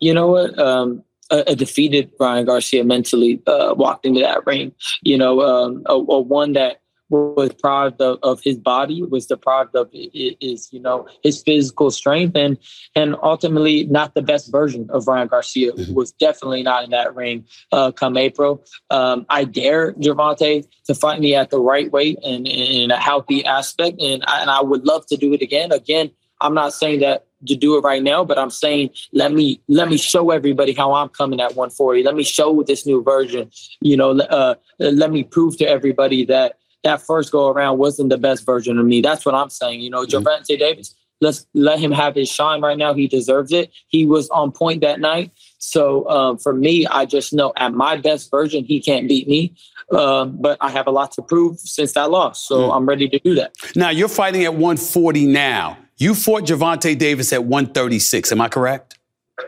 [0.00, 0.58] You know what?
[0.58, 4.72] Um, a, a, defeated Ryan Garcia mentally uh, walked into that ring.
[5.02, 9.74] You know, um, a, a one that was deprived of, of his body, was deprived
[9.74, 12.58] of his, you know, his physical strength, and
[12.94, 15.72] and ultimately not the best version of Ryan Garcia.
[15.72, 15.94] Mm-hmm.
[15.94, 18.64] Was definitely not in that ring uh, come April.
[18.90, 23.44] Um, I dare Gervonta to fight me at the right weight and in a healthy
[23.44, 25.72] aspect, and I, and I would love to do it again.
[25.72, 29.60] Again, I'm not saying that to do it right now, but I'm saying let me
[29.68, 32.02] let me show everybody how I'm coming at 140.
[32.02, 33.50] Let me show this new version.
[33.80, 38.18] You know, uh, let me prove to everybody that that first go around wasn't the
[38.18, 39.00] best version of me.
[39.00, 39.80] That's what I'm saying.
[39.80, 40.26] You know, mm-hmm.
[40.26, 42.94] Gervonta Davis, let's let him have his shine right now.
[42.94, 43.70] He deserves it.
[43.88, 45.32] He was on point that night.
[45.58, 49.54] So um, for me, I just know at my best version, he can't beat me.
[49.90, 52.46] Um, but I have a lot to prove since that loss.
[52.46, 52.76] So mm.
[52.76, 53.54] I'm ready to do that.
[53.74, 55.78] Now you're fighting at 140 now.
[55.96, 58.30] You fought Gervonta Davis at 136.
[58.30, 58.97] Am I correct?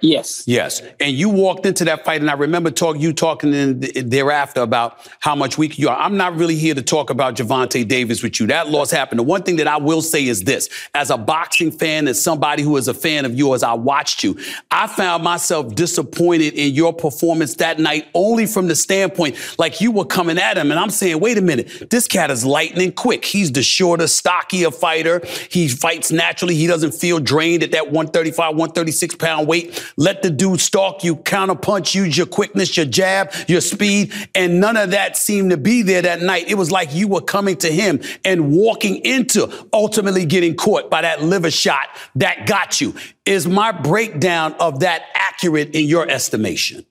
[0.00, 0.44] Yes.
[0.46, 0.83] Yes.
[1.00, 4.98] And you walked into that fight, and I remember talk, you talking in, thereafter about
[5.20, 5.98] how much weak you are.
[5.98, 8.46] I'm not really here to talk about Gervonta Davis with you.
[8.46, 9.18] That loss happened.
[9.18, 12.62] The one thing that I will say is this as a boxing fan, as somebody
[12.62, 14.38] who is a fan of yours, I watched you.
[14.70, 19.90] I found myself disappointed in your performance that night only from the standpoint like you
[19.90, 20.70] were coming at him.
[20.70, 23.24] And I'm saying, wait a minute, this cat is lightning quick.
[23.24, 25.20] He's the shorter, stockier fighter.
[25.50, 26.55] He fights naturally.
[26.55, 29.79] He doesn't feel drained at that 135, 136 pound weight.
[29.96, 34.12] Let the dude stalk you, counterpunch, use your quickness, your jab, your speed.
[34.34, 36.48] And none of that seemed to be there that night.
[36.48, 41.02] It was like you were coming to him and walking into ultimately getting caught by
[41.02, 42.94] that liver shot that got you.
[43.26, 46.84] Is my breakdown of that accurate in your estimation?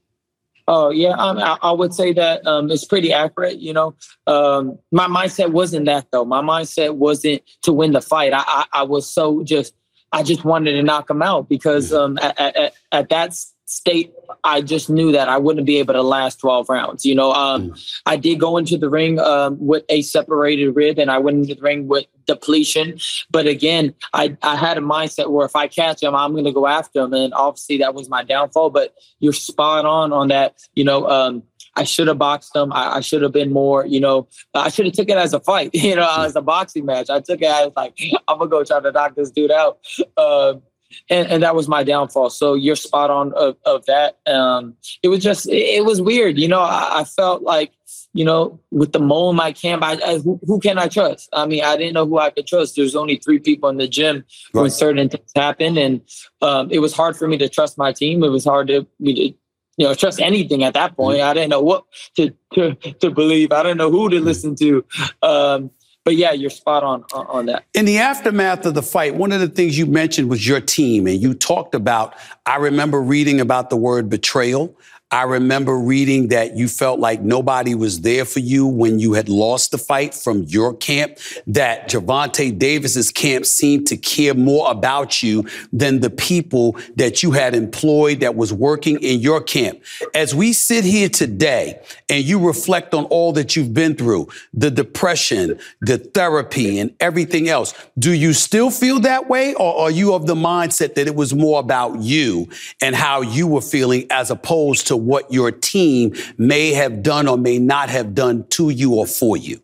[0.71, 3.58] Oh yeah, um, I, I, would say that um, it's pretty accurate.
[3.58, 3.95] You know,
[4.28, 6.25] um, my mindset wasn't that though.
[6.25, 8.34] My mindset wasn't to win the fight.
[8.34, 9.73] I, I, I was so just
[10.12, 13.34] I just wanted to knock him out because um, at, at, at, that
[13.65, 14.12] state,
[14.43, 17.06] I just knew that I wouldn't be able to last 12 rounds.
[17.06, 18.02] You know, um, mm.
[18.06, 21.56] I did go into the ring um, with a separated rib and I went into
[21.56, 22.99] the ring with depletion.
[23.30, 26.52] But again, I, I had a mindset where if I catch him, I'm going to
[26.52, 27.13] go after him.
[27.13, 28.71] And obviously that was my downfall.
[28.71, 30.58] But you're spot on on that.
[30.73, 31.43] You know, um,
[31.75, 32.73] I should have boxed him.
[32.73, 35.39] I, I should have been more, you know, I should have took it as a
[35.39, 37.10] fight, you know, as a boxing match.
[37.10, 37.97] I took it as like,
[38.28, 39.80] I'm gonna go try to knock this dude out.
[40.17, 40.62] Um,
[41.10, 42.30] and, and that was my downfall.
[42.30, 44.19] So you're spot on of, of that.
[44.28, 46.38] Um, it was just, it, was weird.
[46.38, 47.71] You know, I, I, felt like,
[48.13, 51.30] you know, with the mole in my camp, I, I who, who, can I trust?
[51.34, 52.75] I mean, I didn't know who I could trust.
[52.75, 54.23] There's only three people in the gym
[54.54, 54.62] right.
[54.62, 55.78] when certain things happen.
[55.78, 56.02] And
[56.41, 58.23] um, it was hard for me to trust my team.
[58.23, 59.38] It was hard to me to
[59.78, 61.21] you know, trust anything at that point.
[61.21, 61.86] I didn't know what
[62.17, 63.54] to to, to believe.
[63.54, 64.84] I didn't know who to listen to.
[65.21, 65.71] Um,
[66.06, 67.66] but yeah, you're spot on on that.
[67.74, 71.08] In the aftermath of the fight, one of the things you mentioned was your team,
[71.08, 72.16] and you talked about.
[72.46, 74.76] I remember reading about the word betrayal.
[75.12, 79.28] I remember reading that you felt like nobody was there for you when you had
[79.28, 81.17] lost the fight from your camp,
[81.48, 87.32] that Gervonta Davis's camp seemed to care more about you than the people that you
[87.32, 89.82] had employed that was working in your camp.
[90.13, 94.69] As we sit here today and you reflect on all that you've been through, the
[94.69, 100.13] depression, the therapy and everything else, do you still feel that way or are you
[100.13, 102.48] of the mindset that it was more about you
[102.80, 107.38] and how you were feeling as opposed to what your team may have done or
[107.38, 109.62] may not have done to you or for you?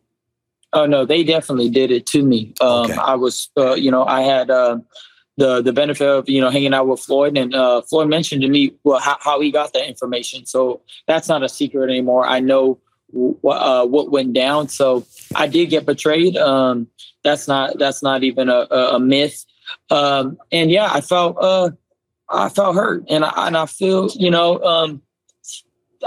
[0.73, 2.53] Oh no, they definitely did it to me.
[2.59, 2.93] Um, okay.
[2.93, 4.79] I was, uh, you know, I had uh,
[5.37, 8.49] the the benefit of you know hanging out with Floyd, and uh, Floyd mentioned to
[8.49, 10.45] me well how, how, he got that information.
[10.45, 12.25] So that's not a secret anymore.
[12.25, 12.79] I know
[13.47, 14.67] uh, what went down.
[14.67, 16.37] So I did get betrayed.
[16.37, 16.87] Um,
[17.23, 19.45] that's not that's not even a, a myth.
[19.89, 21.71] Um, and yeah, I felt uh,
[22.29, 25.01] I felt hurt, and I and I feel you know um,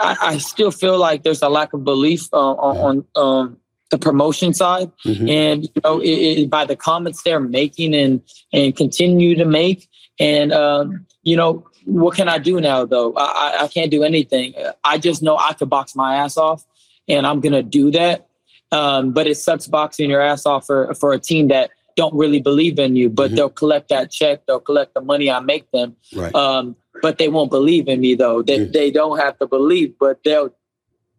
[0.01, 3.57] I, I, still feel like there's a lack of belief uh, on, on um,
[3.91, 5.29] the promotion side, mm-hmm.
[5.29, 8.23] and you know, it, it, by the comments they're making and
[8.53, 9.89] and continue to make,
[10.21, 12.85] and um, you know, what can I do now?
[12.85, 14.55] Though I, I can't do anything.
[14.85, 16.65] I just know I could box my ass off,
[17.09, 18.27] and I'm gonna do that.
[18.71, 22.41] Um, but it sucks boxing your ass off for for a team that don't really
[22.41, 23.37] believe in you, but mm-hmm.
[23.37, 25.97] they'll collect that check, they'll collect the money I make them.
[26.15, 26.33] Right.
[26.33, 28.43] Um, but they won't believe in me though.
[28.43, 28.73] They mm.
[28.73, 30.55] they don't have to believe, but they'll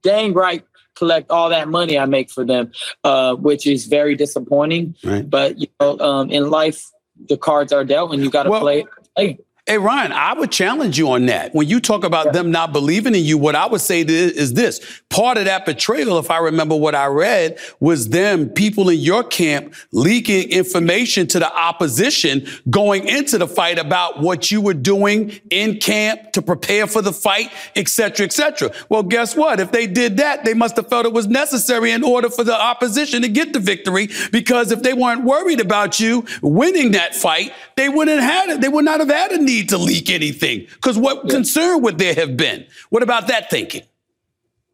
[0.02, 0.64] dang right
[1.00, 2.72] collect all that money I make for them,
[3.04, 4.96] uh, which is very disappointing.
[5.04, 5.28] Right.
[5.28, 6.84] But you know, um, in life,
[7.28, 8.86] the cards are dealt, and you got to well, play.
[9.16, 9.40] Play.
[9.70, 11.54] Hey, Ryan, I would challenge you on that.
[11.54, 12.32] When you talk about yeah.
[12.32, 16.18] them not believing in you, what I would say is this part of that betrayal,
[16.18, 21.38] if I remember what I read, was them, people in your camp, leaking information to
[21.38, 26.88] the opposition going into the fight about what you were doing in camp to prepare
[26.88, 28.72] for the fight, et cetera, et cetera.
[28.90, 29.60] Well, guess what?
[29.60, 32.60] If they did that, they must have felt it was necessary in order for the
[32.60, 34.10] opposition to get the victory.
[34.32, 38.62] Because if they weren't worried about you winning that fight, they wouldn't have had it.
[38.62, 41.32] They would not have had a need need to leak anything because what yeah.
[41.32, 42.66] concern would there have been?
[42.90, 43.84] What about that thinking?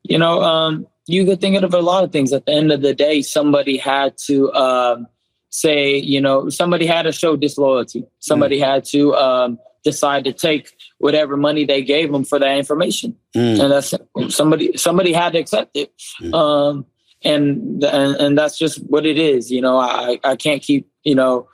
[0.04, 2.32] You know, um, you could think of a lot of things.
[2.32, 5.08] At the end of the day, somebody had to um,
[5.50, 8.06] say, you know, somebody had to show disloyalty.
[8.19, 8.65] Somebody mm.
[8.65, 13.60] had to um, decide to take whatever money they gave them for that information, mm.
[13.60, 13.93] and that's
[14.36, 14.78] somebody.
[14.78, 16.34] Somebody had to accept it, mm.
[16.34, 16.86] um,
[17.24, 19.52] and, and and that's just what it is.
[19.52, 21.48] You know, I I can't keep you know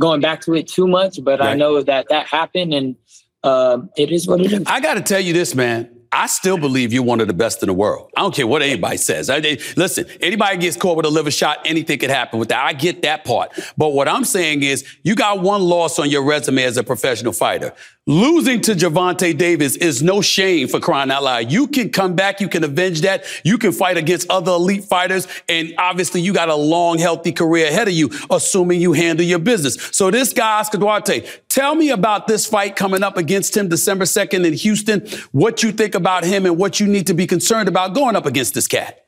[0.00, 1.50] going back to it too much, but right.
[1.50, 2.96] I know that that happened, and
[3.42, 4.62] um, it is what it is.
[4.66, 5.95] I got to tell you this, man.
[6.12, 8.10] I still believe you're one of the best in the world.
[8.16, 9.30] I don't care what anybody says.
[9.30, 12.64] I, they, listen, anybody gets caught with a liver shot, anything could happen with that.
[12.64, 13.52] I get that part.
[13.76, 17.32] But what I'm saying is you got one loss on your resume as a professional
[17.32, 17.72] fighter.
[18.08, 21.50] Losing to Gervonta Davis is no shame for crying out loud.
[21.50, 22.40] You can come back.
[22.40, 23.24] You can avenge that.
[23.42, 25.26] You can fight against other elite fighters.
[25.48, 29.40] And obviously you got a long, healthy career ahead of you, assuming you handle your
[29.40, 29.74] business.
[29.90, 34.04] So this guy, Oscar Duarte, tell me about this fight coming up against him December
[34.04, 35.04] 2nd in Houston.
[35.32, 38.26] What you think about him and what you need to be concerned about going up
[38.26, 39.06] against this cat.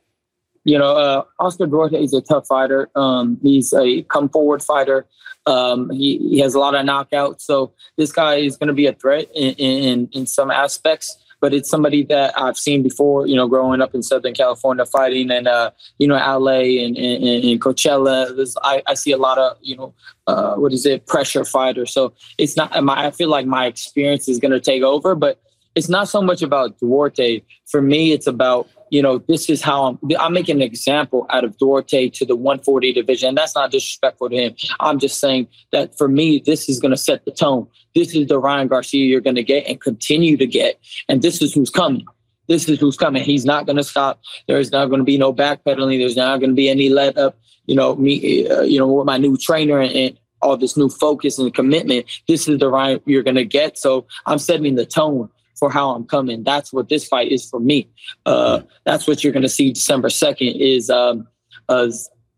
[0.65, 2.91] You know, uh, Oscar Duarte is a tough fighter.
[2.97, 5.07] Um, he's a come forward fighter.
[5.47, 7.43] Um, he, he has a lot of knockouts.
[7.43, 11.55] So this guy is going to be a threat in, in, in some aspects but
[11.55, 15.47] it's somebody that I've seen before, you know, growing up in Southern California fighting and,
[15.47, 18.55] uh, you know, LA and, and, and Coachella.
[18.63, 19.95] I, I see a lot of, you know,
[20.27, 21.87] uh, what is it, pressure fighter.
[21.87, 25.41] So it's not, my, I feel like my experience is going to take over, but
[25.79, 27.43] it's not so much about Duarte.
[27.71, 31.45] For me, it's about you know, this is how I'm, I'm making an example out
[31.45, 33.31] of Duarte to the 140 division.
[33.31, 34.55] And that's not disrespectful to him.
[34.81, 37.67] I'm just saying that for me, this is going to set the tone.
[37.95, 40.81] This is the Ryan Garcia you're going to get and continue to get.
[41.09, 42.07] And this is who's coming.
[42.49, 43.23] This is who's coming.
[43.23, 44.21] He's not going to stop.
[44.47, 45.99] There's not going to be no backpedaling.
[45.99, 47.39] There's not going to be any let up.
[47.67, 50.89] You know, me, uh, you know, with my new trainer and, and all this new
[50.89, 52.07] focus and commitment.
[52.27, 53.77] This is the Ryan you're going to get.
[53.77, 56.45] So I'm setting the tone for how I'm coming.
[56.45, 57.89] That's what this fight is for me.
[58.27, 61.27] Uh, that's what you're going to see December 2nd is um,
[61.69, 61.91] uh,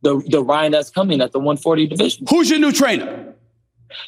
[0.02, 2.26] the, the Ryan that's coming at the 140 division.
[2.28, 3.34] Who's your new trainer?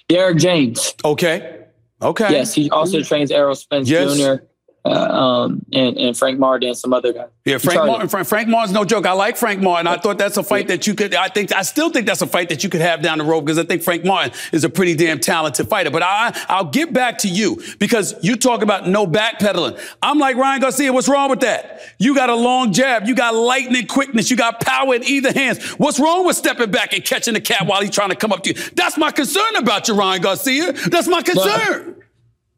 [0.09, 0.95] Derrick James.
[1.05, 1.59] Okay.
[2.01, 2.33] Okay.
[2.33, 4.17] Yes, he also trains Errol Spence yes.
[4.17, 4.45] Jr
[4.85, 7.29] uh, um, and, and Frank Martin and some other guys.
[7.45, 8.09] Yeah, Frank Martin.
[8.09, 9.07] Frank, Frank Martin's no joke.
[9.07, 9.87] I like Frank Martin.
[9.87, 11.15] I thought that's a fight that you could.
[11.15, 13.43] I think I still think that's a fight that you could have down the road
[13.43, 15.91] because I think Frank Martin is a pretty damn talented fighter.
[15.91, 19.79] But I, I'll get back to you because you talk about no backpedaling.
[20.03, 20.93] I'm like Ryan Garcia.
[20.93, 21.81] What's wrong with that?
[21.99, 23.07] You got a long jab.
[23.07, 24.31] You got lightning quickness.
[24.31, 25.65] You got power in either hands.
[25.75, 28.43] What's wrong with stepping back and catching the cat while he's trying to come up
[28.43, 28.71] to you?
[28.75, 30.73] That's my concern about you, Ryan Garcia.
[30.73, 32.02] That's my concern.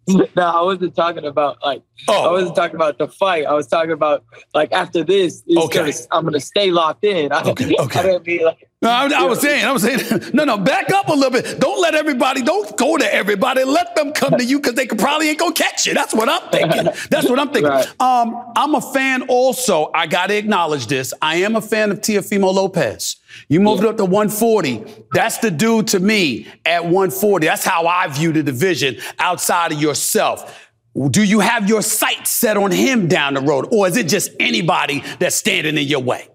[0.08, 2.28] no, I wasn't talking about like oh.
[2.28, 3.46] I wasn't talking about the fight.
[3.46, 5.78] I was talking about like after this, okay.
[5.78, 7.32] Gonna, I'm gonna stay locked in.
[7.32, 8.00] I, okay, okay.
[8.00, 10.00] I like no, I, I, was saying, I was saying,
[10.34, 11.58] no, no, back up a little bit.
[11.58, 13.64] Don't let everybody, don't go to everybody.
[13.64, 15.94] Let them come to you because they probably ain't gonna catch you.
[15.94, 16.92] That's what I'm thinking.
[17.10, 17.70] That's what I'm thinking.
[17.70, 18.00] Right.
[18.00, 19.90] Um, I'm a fan also.
[19.94, 21.14] I gotta acknowledge this.
[21.22, 23.16] I am a fan of Teofimo Lopez.
[23.48, 23.90] You moved yeah.
[23.90, 24.84] up to 140.
[25.12, 27.46] That's the dude to me at 140.
[27.46, 30.70] That's how I view the division outside of yourself.
[31.10, 34.30] Do you have your sights set on him down the road, or is it just
[34.38, 36.28] anybody that's standing in your way?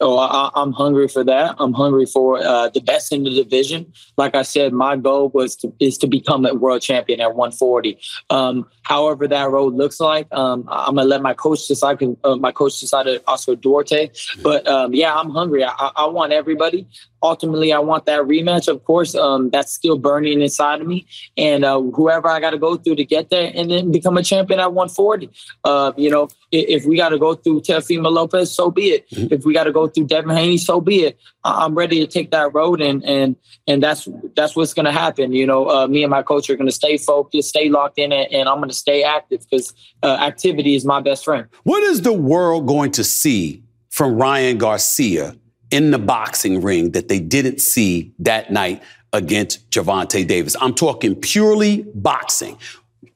[0.00, 1.56] Oh, I, am hungry for that.
[1.58, 3.92] I'm hungry for uh, the best in the division.
[4.18, 7.98] Like I said, my goal was to is to become a world champion at 140.
[8.28, 12.02] Um, however that road looks like, um, I'm gonna let my coach decide.
[12.24, 14.10] Uh, my coach decided Oscar Duarte,
[14.42, 15.64] but um, yeah, I'm hungry.
[15.64, 16.86] I, I, want everybody
[17.26, 18.68] ultimately I want that rematch.
[18.68, 21.06] Of course, um, that's still burning inside of me,
[21.36, 24.22] and uh, whoever I got to go through to get there, and then become a
[24.22, 25.30] champion at 140.
[25.64, 26.28] Uh, you know,
[26.60, 29.10] if, we got to go through Teofimo Lopez, so be it.
[29.10, 29.34] Mm-hmm.
[29.34, 31.18] If we got to go through Devin Haney, so be it.
[31.44, 35.32] I'm ready to take that road, and and and that's that's what's going to happen.
[35.32, 38.12] You know, uh, me and my coach are going to stay focused, stay locked in,
[38.12, 41.46] and, and I'm going to stay active because uh, activity is my best friend.
[41.64, 45.36] What is the world going to see from Ryan Garcia?
[45.70, 50.56] in the boxing ring that they didn't see that night against Gervonta Davis.
[50.60, 52.58] I'm talking purely boxing,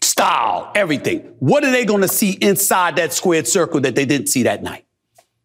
[0.03, 1.20] style, everything.
[1.38, 4.62] What are they going to see inside that squared circle that they didn't see that
[4.62, 4.85] night?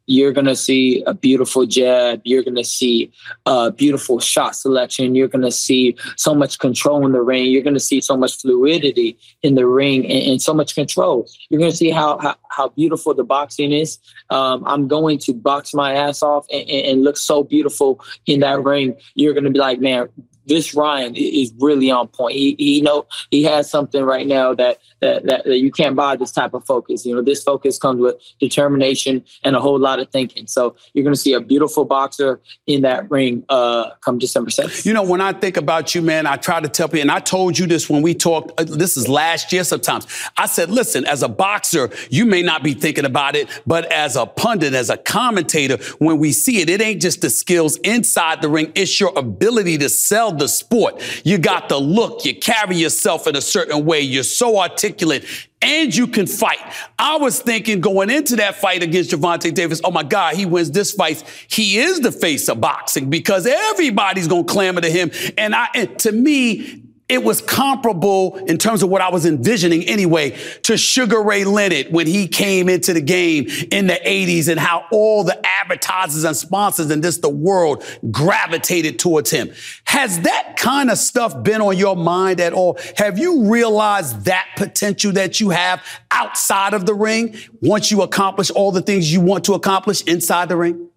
[0.07, 2.21] you're going to see a beautiful jab.
[2.23, 3.11] You're going to see
[3.45, 5.15] a beautiful shot selection.
[5.15, 7.47] You're going to see so much control in the ring.
[7.47, 11.27] You're going to see so much fluidity in the ring and, and so much control.
[11.49, 13.97] You're going to see how, how, how beautiful the boxing is.
[14.29, 18.63] Um, I'm going to box my ass off and, and, look so beautiful in that
[18.63, 18.95] ring.
[19.13, 20.09] You're going to be like, man,
[20.45, 22.35] this Ryan is really on point.
[22.35, 26.15] He he know he has something right now that, that that that you can't buy
[26.15, 27.05] this type of focus.
[27.05, 30.47] You know, this focus comes with determination and a whole lot of thinking.
[30.47, 34.85] So you're going to see a beautiful boxer in that ring uh, come December 7th.
[34.85, 37.19] You know, when I think about you, man, I try to tell people, and I
[37.19, 38.59] told you this when we talked.
[38.59, 39.63] Uh, this is last year.
[39.63, 43.85] Sometimes I said, listen, as a boxer, you may not be thinking about it, but
[43.91, 47.77] as a pundit, as a commentator, when we see it, it ain't just the skills
[47.77, 51.01] inside the ring; it's your ability to sell the sport.
[51.23, 52.25] You got the look.
[52.25, 54.01] You carry yourself in a certain way.
[54.01, 55.25] You're so articulate
[55.61, 56.59] and you can fight.
[56.99, 60.71] I was thinking going into that fight against Gervonta Davis, oh my God, he wins
[60.71, 61.23] this fight.
[61.49, 65.11] He is the face of boxing because everybody's going to clamor to him.
[65.37, 69.83] And I, and to me, it was comparable in terms of what I was envisioning
[69.83, 74.59] anyway to Sugar Ray Leonard when he came into the game in the 80s and
[74.59, 79.51] how all the advertisers and sponsors and just the world gravitated towards him.
[79.85, 82.79] Has that kind of stuff been on your mind at all?
[82.97, 88.49] Have you realized that potential that you have outside of the ring once you accomplish
[88.49, 90.89] all the things you want to accomplish inside the ring?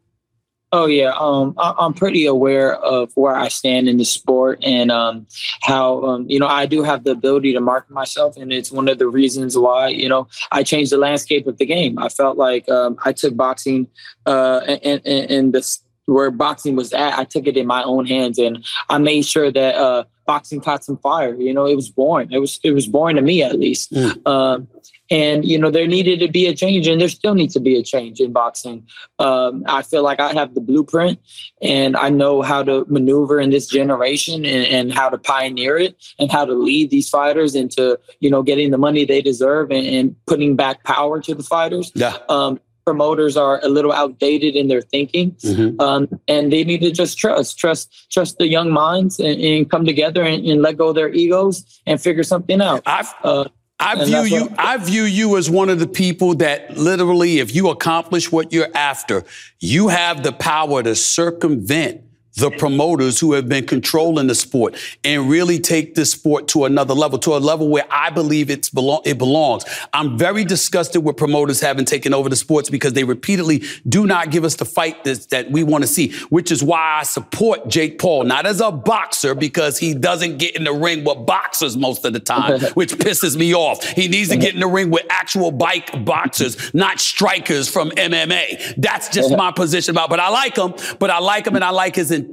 [0.71, 4.91] Oh yeah, um, I, am pretty aware of where I stand in the sport and
[4.91, 5.27] um,
[5.63, 8.87] how um, you know I do have the ability to market myself, and it's one
[8.87, 11.99] of the reasons why you know I changed the landscape of the game.
[11.99, 13.89] I felt like um, I took boxing
[14.27, 18.05] uh, and, and, and the where boxing was at, I took it in my own
[18.05, 21.35] hands, and I made sure that uh, boxing caught some fire.
[21.41, 22.29] You know, it was born.
[22.31, 23.91] It was it was born to me at least.
[23.93, 24.27] Mm.
[24.29, 24.69] Um,
[25.11, 27.77] and you know, there needed to be a change, and there still needs to be
[27.77, 28.87] a change in boxing.
[29.19, 31.19] Um, I feel like I have the blueprint,
[31.63, 35.97] and I know how to maneuver in this generation, and, and, how to pioneer it,
[36.19, 39.87] and how to lead these fighters into you know getting the money they deserve, and,
[39.87, 41.91] and putting back power to the fighters.
[41.95, 42.19] Yeah.
[42.29, 45.79] Um, promoters are a little outdated in their thinking, mm-hmm.
[45.79, 49.85] um, and they need to just trust, trust, trust the young minds, and, and come
[49.85, 52.83] together and, and, let go of their egos and figure something out.
[52.87, 53.45] I've, uh,
[53.79, 54.45] I view you.
[54.47, 58.55] What, I view you as one of the people that literally, if you accomplish what
[58.55, 59.23] you're after,
[59.61, 62.08] you have the power to circumvent
[62.39, 66.95] the promoters who have been controlling the sport and really take this sport to another
[66.95, 69.65] level, to a level where I believe it's belong, it belongs.
[69.93, 74.31] I'm very disgusted with promoters having taken over the sports because they repeatedly do not
[74.31, 77.67] give us the fight that, that we want to see, which is why I support
[77.69, 81.77] Jake Paul, not as a boxer because he doesn't get in the ring with boxers
[81.77, 83.85] most of the time, which pisses me off.
[83.85, 88.77] He needs to get in the ring with actual bike boxers, not strikers from MMA.
[88.77, 91.71] That's just my position about, but I like him, but I like him and I
[91.71, 92.28] like his intent.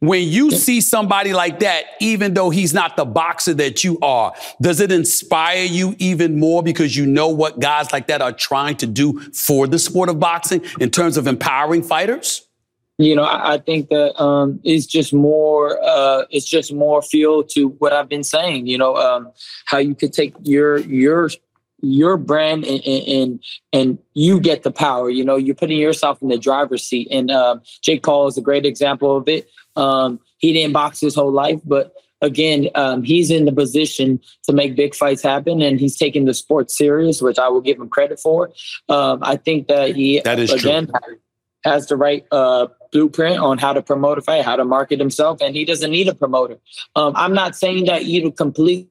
[0.00, 4.34] When you see somebody like that, even though he's not the boxer that you are,
[4.60, 8.76] does it inspire you even more because you know what guys like that are trying
[8.76, 12.46] to do for the sport of boxing in terms of empowering fighters?
[12.98, 15.82] You know, I, I think that um, it's just more.
[15.82, 18.68] Uh, it's just more fuel to what I've been saying.
[18.68, 19.32] You know, um,
[19.64, 21.30] how you could take your your
[21.84, 25.10] your brand and, and, and you get the power.
[25.10, 27.08] You know, you're putting yourself in the driver's seat.
[27.10, 29.48] And um, Jake Paul is a great example of it.
[29.76, 31.92] Um, he didn't box his whole life, but
[32.24, 36.34] again, um, he's in the position to make big fights happen, and he's taking the
[36.34, 38.50] sport serious, which I will give him credit for.
[38.88, 41.18] Um, I think that he that is again true.
[41.64, 45.40] has the right uh, blueprint on how to promote a fight, how to market himself,
[45.40, 46.58] and he doesn't need a promoter.
[46.96, 48.88] Um, I'm not saying that you complete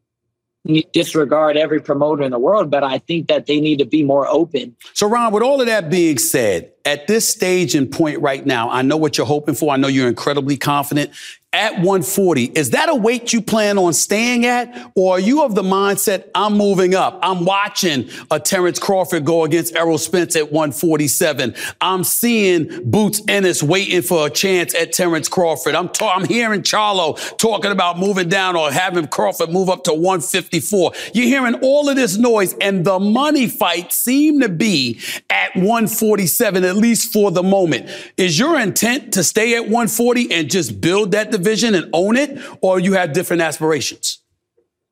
[0.94, 4.28] disregard every promoter in the world, but I think that they need to be more
[4.28, 4.76] open.
[4.94, 8.70] So, Ron, with all of that being said, at this stage and point right now,
[8.70, 9.74] I know what you're hoping for.
[9.74, 11.12] I know you're incredibly confident
[11.54, 12.46] at 140.
[12.56, 14.92] Is that a weight you plan on staying at?
[14.96, 17.20] Or are you of the mindset, I'm moving up?
[17.22, 21.54] I'm watching a Terrence Crawford go against Errol Spence at 147.
[21.80, 25.76] I'm seeing Boots Ennis waiting for a chance at Terrence Crawford.
[25.76, 29.94] I'm, ta- I'm hearing Charlo talking about moving down or having Crawford move up to
[29.94, 30.92] 154.
[31.14, 36.64] You're hearing all of this noise and the money fight seem to be at 147,
[36.74, 37.90] at least for the moment.
[38.18, 41.54] Is your intent to stay at 140 and just build that division?
[41.76, 44.20] and own it, or you have different aspirations?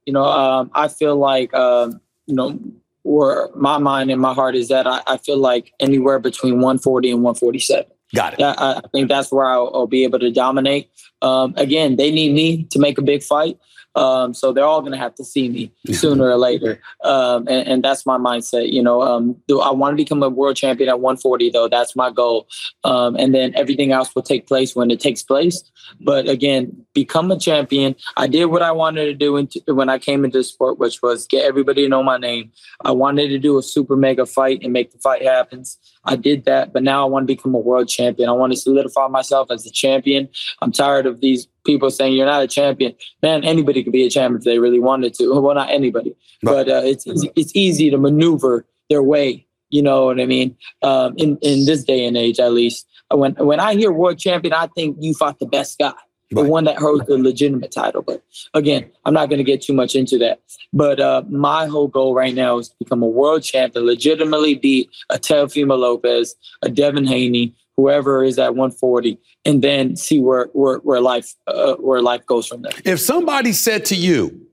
[0.05, 2.59] You know, um, I feel like um, you know
[3.03, 7.09] where my mind and my heart is that I, I, feel like anywhere between 140
[7.09, 7.91] and 147.
[8.13, 8.43] Got it.
[8.43, 10.91] I, I think that's where I'll, I'll, be able to dominate.
[11.23, 13.57] Um, again, they need me to make a big fight.
[13.95, 16.79] Um, so they're all going to have to see me sooner or later.
[17.03, 18.71] Um, and, and, that's my mindset.
[18.71, 21.67] You know, um, do I want to become a world champion at 140 though?
[21.67, 22.47] That's my goal.
[22.83, 25.63] Um, and then everything else will take place when it takes place.
[25.99, 27.95] But again, become a champion.
[28.15, 31.01] I did what I wanted to do into, when I came into the sport, which
[31.01, 32.51] was get everybody to know my name.
[32.85, 35.63] I wanted to do a super mega fight and make the fight happen.
[36.05, 38.29] I did that, but now I want to become a world champion.
[38.29, 40.29] I want to solidify myself as a champion.
[40.61, 42.93] I'm tired of these people saying you're not a champion.
[43.21, 45.33] Man, anybody could be a champion if they really wanted to.
[45.41, 49.45] Well, not anybody, but uh, it's it's easy to maneuver their way.
[49.69, 50.55] You know what I mean?
[50.81, 54.53] Um, in in this day and age, at least, when when I hear world champion,
[54.53, 55.93] I think you fought the best guy,
[56.31, 56.49] the Right.
[56.49, 58.01] one that holds the legitimate title.
[58.01, 58.21] But
[58.53, 60.39] again, I'm not going to get too much into that.
[60.73, 64.89] But uh, my whole goal right now is to become a world champion, legitimately beat
[65.09, 70.77] a Teofimo Lopez, a Devin Haney, whoever is at 140, and then see where where,
[70.79, 72.71] where life uh, where life goes from there.
[72.85, 74.47] If somebody said to you,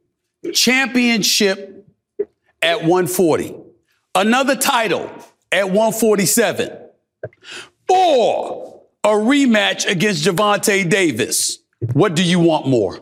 [0.53, 1.87] championship
[2.62, 3.55] at 140,
[4.14, 5.11] another title
[5.53, 6.70] at 147,
[7.89, 11.59] or a rematch against Gervonta Davis,
[11.93, 12.99] what do you want more?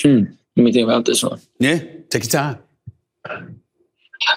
[0.00, 0.24] Hmm.
[0.56, 1.40] Let me think about this one.
[1.58, 1.78] Yeah,
[2.08, 2.58] take your time.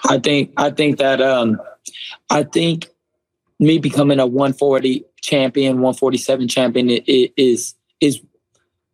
[0.09, 1.59] I think I think that um
[2.29, 2.87] I think
[3.63, 8.21] me becoming a 140 champion, 147 champion is is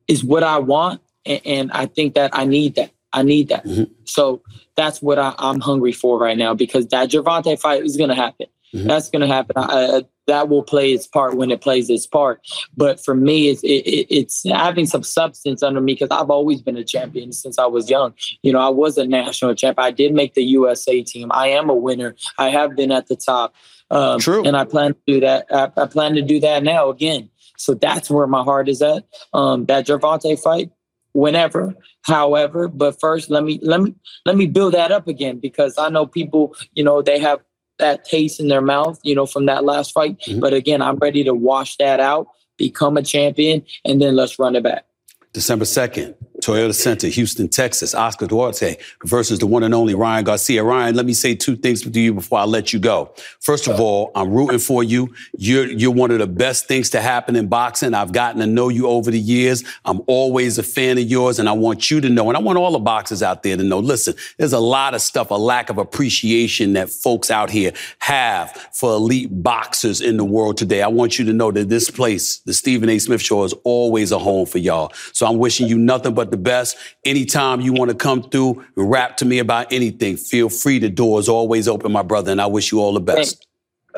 [0.07, 2.91] is what I want, and, and I think that I need that.
[3.13, 3.65] I need that.
[3.65, 3.89] Mhm.
[4.05, 4.41] So
[4.76, 8.15] that's what I, I'm hungry for right now because that Gervonta fight is going to
[8.15, 8.47] happen.
[8.74, 8.86] Mhm.
[8.88, 9.53] That's going to happen.
[9.57, 12.39] I, that will play its part when it plays its part.
[12.78, 16.61] But for me, it's it, it, it's having some substance under me because I've always
[16.61, 18.13] been a champion since I was young.
[18.43, 19.80] You know, I was a national champ.
[19.80, 21.32] I did make the USA team.
[21.34, 22.15] I am a winner.
[22.38, 23.55] I have been at the top.
[23.91, 24.43] Um, True.
[24.45, 25.45] And I plan to do that.
[25.51, 27.29] I, I plan to do that now again.
[27.57, 29.03] So that's where my heart is at.
[29.33, 30.71] Um, that Gervonta fight,
[31.13, 32.67] whenever, however.
[32.67, 36.05] But first, let me let me let me build that up again because I know
[36.05, 36.55] people.
[36.73, 37.39] You know, they have
[37.79, 38.99] that taste in their mouth.
[39.03, 40.19] You know, from that last fight.
[40.21, 40.39] Mhm.
[40.39, 42.27] But again, I'm ready to wash that out,
[42.57, 44.85] become a champion, and then let's run it back.
[45.33, 50.63] December 2nd, Toyota Center, Houston, Texas, Oscar Duarte versus the one and only Ryan Garcia.
[50.63, 53.13] Ryan, let me say two things to you before I let you go.
[53.39, 53.83] First of uh-huh.
[53.83, 55.13] all, I'm rooting for you.
[55.37, 57.93] You're, you're one of the best things to happen in boxing.
[57.93, 59.63] I've gotten to know you over the years.
[59.85, 62.57] I'm always a fan of yours, and I want you to know, and I want
[62.57, 65.69] all the boxers out there to know, listen, there's a lot of stuff, a lack
[65.69, 70.81] of appreciation that folks out here have for elite boxers in the world today.
[70.81, 72.99] I want you to know that this place, the Stephen A.
[72.99, 74.91] Smith Show, is always a home for y'all.
[75.13, 76.77] So I'm wishing you nothing but the best.
[77.05, 80.80] Anytime you want to come through and rap to me about anything, feel free.
[80.80, 83.45] The door is always open, my brother, and I wish you all the best.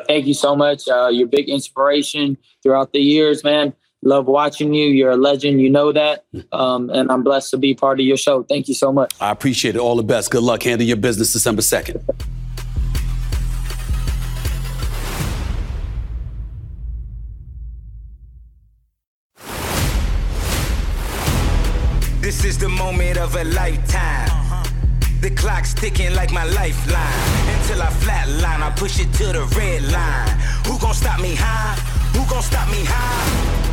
[0.08, 0.88] Thank you so much.
[0.88, 3.74] Uh, you're a big inspiration throughout the years, man.
[4.04, 4.88] Love watching you.
[4.88, 5.62] You're a legend.
[5.62, 6.26] You know that.
[6.52, 8.44] Um, and I'm blessed to be part of your show.
[8.44, 9.14] Thank you so much.
[9.22, 9.80] I appreciate it.
[9.80, 10.32] All the best.
[10.32, 10.64] Good luck.
[10.64, 12.02] Handle your business December 2nd.
[22.92, 24.66] Moment of a lifetime.
[25.22, 27.58] The clock's ticking like my lifeline.
[27.58, 30.38] Until I flatline, I push it to the red line.
[30.68, 31.76] Who gon' stop me high?
[32.16, 33.70] Who gon' stop me high?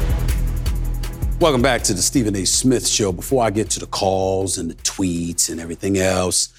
[1.40, 2.44] Welcome back to the Stephen A.
[2.44, 3.10] Smith Show.
[3.12, 6.50] Before I get to the calls and the tweets and everything else,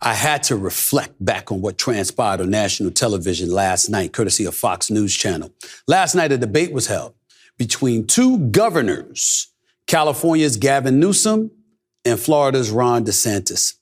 [0.00, 4.54] I had to reflect back on what transpired on national television last night, courtesy of
[4.54, 5.50] Fox News Channel.
[5.88, 7.14] Last night, a debate was held
[7.58, 9.48] between two governors
[9.86, 11.50] California's Gavin Newsom
[12.06, 13.74] and Florida's Ron DeSantis.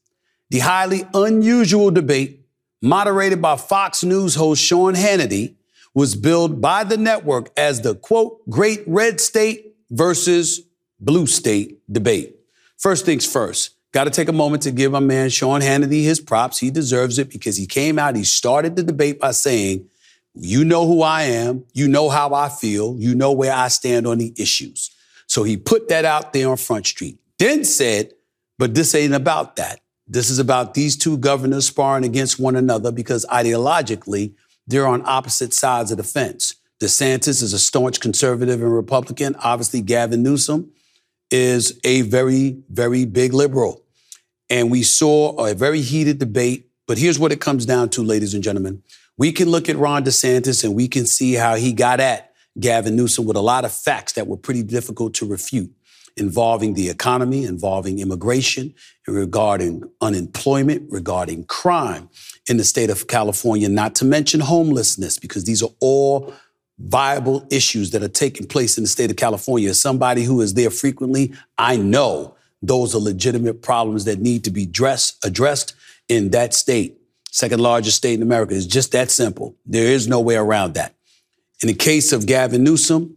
[0.51, 2.41] The highly unusual debate,
[2.83, 5.55] moderated by Fox News host Sean Hannity,
[5.95, 10.63] was billed by the network as the quote, Great Red State versus
[10.99, 12.37] Blue State debate.
[12.79, 16.21] First things first, got to take a moment to give my man Sean Hannity his
[16.21, 16.59] props.
[16.59, 19.89] He deserves it because he came out, he started the debate by saying,
[20.35, 24.07] You know who I am, you know how I feel, you know where I stand
[24.07, 24.91] on the issues.
[25.27, 27.19] So he put that out there on Front Street.
[27.39, 28.13] Then said,
[28.59, 29.81] But this ain't about that.
[30.07, 34.35] This is about these two governors sparring against one another because ideologically,
[34.67, 36.57] they're on opposite sides of the fence.
[36.81, 39.35] DeSantis is a staunch conservative and Republican.
[39.37, 40.71] Obviously, Gavin Newsom
[41.31, 43.83] is a very, very big liberal.
[44.51, 46.69] And we saw a very heated debate.
[46.87, 48.83] But here's what it comes down to, ladies and gentlemen.
[49.17, 52.97] We can look at Ron DeSantis and we can see how he got at Gavin
[52.97, 55.73] Newsom with a lot of facts that were pretty difficult to refute
[56.17, 58.75] involving the economy, involving immigration,
[59.07, 62.09] regarding unemployment, regarding crime
[62.49, 66.33] in the state of California, not to mention homelessness, because these are all
[66.79, 69.71] viable issues that are taking place in the state of California.
[69.71, 74.51] As somebody who is there frequently, I know those are legitimate problems that need to
[74.51, 75.75] be dress, addressed
[76.09, 76.99] in that state.
[77.31, 78.55] Second largest state in America.
[78.55, 79.57] It's just that simple.
[79.67, 80.95] There is no way around that.
[81.63, 83.17] In the case of Gavin Newsom,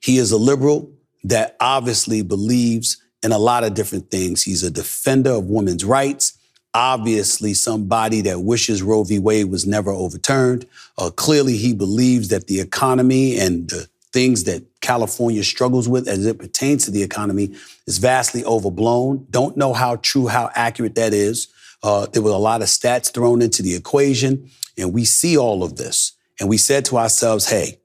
[0.00, 0.92] he is a liberal
[1.24, 4.42] that obviously believes in a lot of different things.
[4.42, 6.38] He's a defender of women's rights,
[6.74, 9.18] obviously somebody that wishes Roe v.
[9.18, 10.66] Wade was never overturned.
[10.98, 16.26] Uh, clearly, he believes that the economy and the things that California struggles with as
[16.26, 17.54] it pertains to the economy
[17.86, 19.26] is vastly overblown.
[19.30, 21.48] Don't know how true, how accurate that is.
[21.82, 25.62] Uh, there were a lot of stats thrown into the equation, and we see all
[25.62, 26.12] of this.
[26.40, 27.78] And we said to ourselves, hey,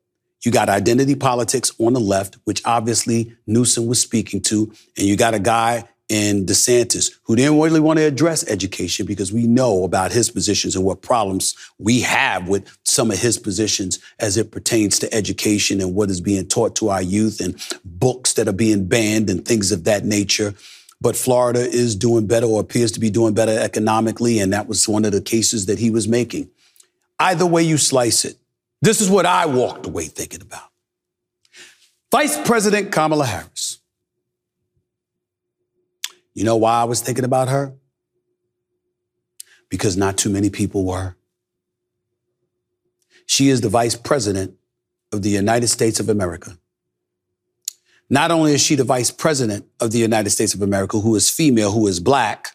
[0.47, 5.17] you got identity politics on the left, which obviously Newsom was speaking to, and you
[5.17, 9.83] got a guy in DeSantis who didn't really want to address education because we know
[9.83, 14.49] about his positions and what problems we have with some of his positions as it
[14.49, 18.53] pertains to education and what is being taught to our youth and books that are
[18.53, 20.53] being banned and things of that nature.
[21.01, 24.87] But Florida is doing better or appears to be doing better economically, and that was
[24.87, 26.49] one of the cases that he was making.
[27.19, 28.37] Either way you slice it,
[28.81, 30.69] this is what I walked away thinking about.
[32.11, 33.79] Vice President Kamala Harris.
[36.33, 37.73] You know why I was thinking about her?
[39.69, 41.15] Because not too many people were.
[43.25, 44.55] She is the Vice President
[45.11, 46.57] of the United States of America.
[48.09, 51.29] Not only is she the Vice President of the United States of America, who is
[51.29, 52.51] female, who is black,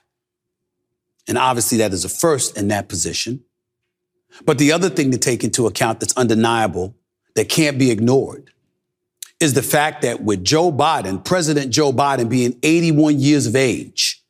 [1.28, 3.44] and obviously that is a first in that position.
[4.44, 6.94] But the other thing to take into account that's undeniable,
[7.34, 8.50] that can't be ignored,
[9.40, 14.22] is the fact that with Joe Biden, President Joe Biden being 81 years of age,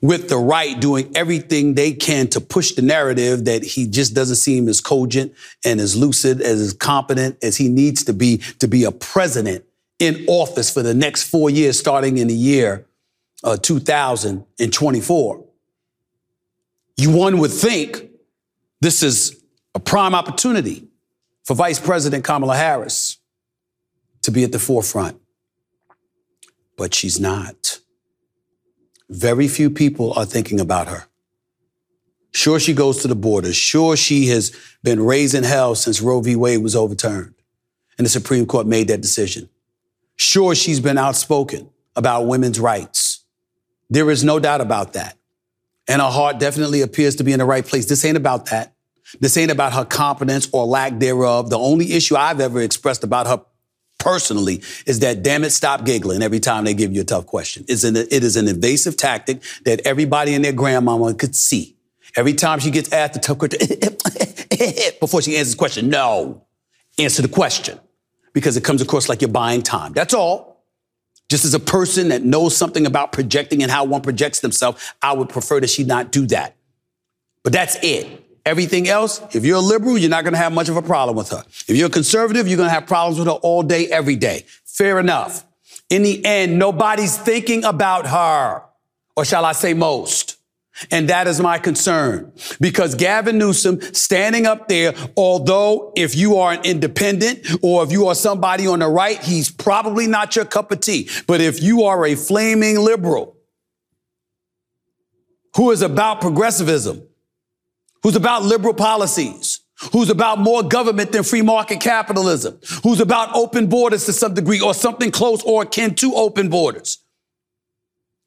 [0.00, 4.36] with the right doing everything they can to push the narrative that he just doesn't
[4.36, 5.32] seem as cogent
[5.64, 9.64] and as lucid, as competent as he needs to be to be a president
[9.98, 12.84] in office for the next four years, starting in the year
[13.44, 15.44] uh, 2024.
[16.96, 18.10] You one would think
[18.84, 19.42] this is
[19.74, 20.86] a prime opportunity
[21.44, 23.16] for Vice President Kamala Harris
[24.20, 25.18] to be at the forefront.
[26.76, 27.78] But she's not.
[29.08, 31.06] Very few people are thinking about her.
[32.32, 33.54] Sure, she goes to the border.
[33.54, 36.36] Sure, she has been raising hell since Roe v.
[36.36, 37.34] Wade was overturned
[37.96, 39.48] and the Supreme Court made that decision.
[40.16, 43.24] Sure, she's been outspoken about women's rights.
[43.88, 45.16] There is no doubt about that.
[45.88, 47.86] And her heart definitely appears to be in the right place.
[47.86, 48.73] This ain't about that.
[49.20, 51.50] This ain't about her competence or lack thereof.
[51.50, 53.42] The only issue I've ever expressed about her
[53.98, 57.64] personally is that damn it, stop giggling every time they give you a tough question.
[57.68, 61.76] It's an, it is an invasive tactic that everybody and their grandmama could see.
[62.16, 63.58] Every time she gets asked a tough question,
[65.00, 66.44] before she answers the question, no,
[66.98, 67.80] answer the question
[68.34, 69.92] because it comes across like you're buying time.
[69.92, 70.54] That's all.
[71.30, 75.14] Just as a person that knows something about projecting and how one projects themselves, I
[75.14, 76.56] would prefer that she not do that.
[77.42, 78.23] But that's it.
[78.46, 81.16] Everything else, if you're a liberal, you're not going to have much of a problem
[81.16, 81.42] with her.
[81.66, 84.44] If you're a conservative, you're going to have problems with her all day, every day.
[84.64, 85.46] Fair enough.
[85.88, 88.62] In the end, nobody's thinking about her,
[89.16, 90.36] or shall I say most.
[90.90, 96.52] And that is my concern because Gavin Newsom standing up there, although if you are
[96.52, 100.72] an independent or if you are somebody on the right, he's probably not your cup
[100.72, 101.08] of tea.
[101.28, 103.36] But if you are a flaming liberal
[105.54, 107.06] who is about progressivism,
[108.04, 109.60] who's about liberal policies,
[109.92, 114.60] who's about more government than free market capitalism, who's about open borders to some degree
[114.60, 116.98] or something close or akin to open borders.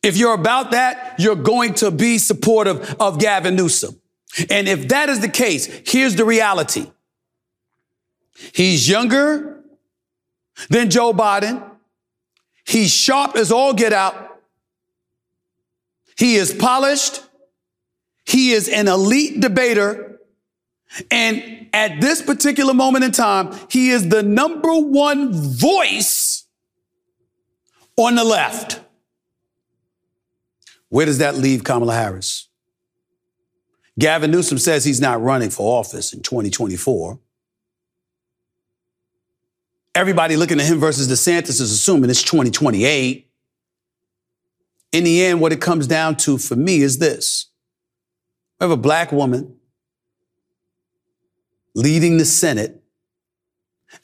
[0.01, 4.01] If you're about that, you're going to be supportive of Gavin Newsom.
[4.49, 6.91] And if that is the case, here's the reality.
[8.53, 9.63] He's younger
[10.69, 11.63] than Joe Biden.
[12.65, 14.39] He's sharp as all get out.
[16.17, 17.21] He is polished.
[18.27, 20.19] He is an elite debater.
[21.09, 26.45] And at this particular moment in time, he is the number one voice
[27.95, 28.81] on the left.
[30.89, 32.49] Where does that leave Kamala Harris?
[33.97, 37.19] Gavin Newsom says he's not running for office in 2024.
[39.95, 43.31] Everybody looking at him versus DeSantis is assuming it's 2028.
[44.91, 47.47] In the end, what it comes down to for me is this
[48.59, 49.55] we have a black woman
[51.75, 52.83] leading the Senate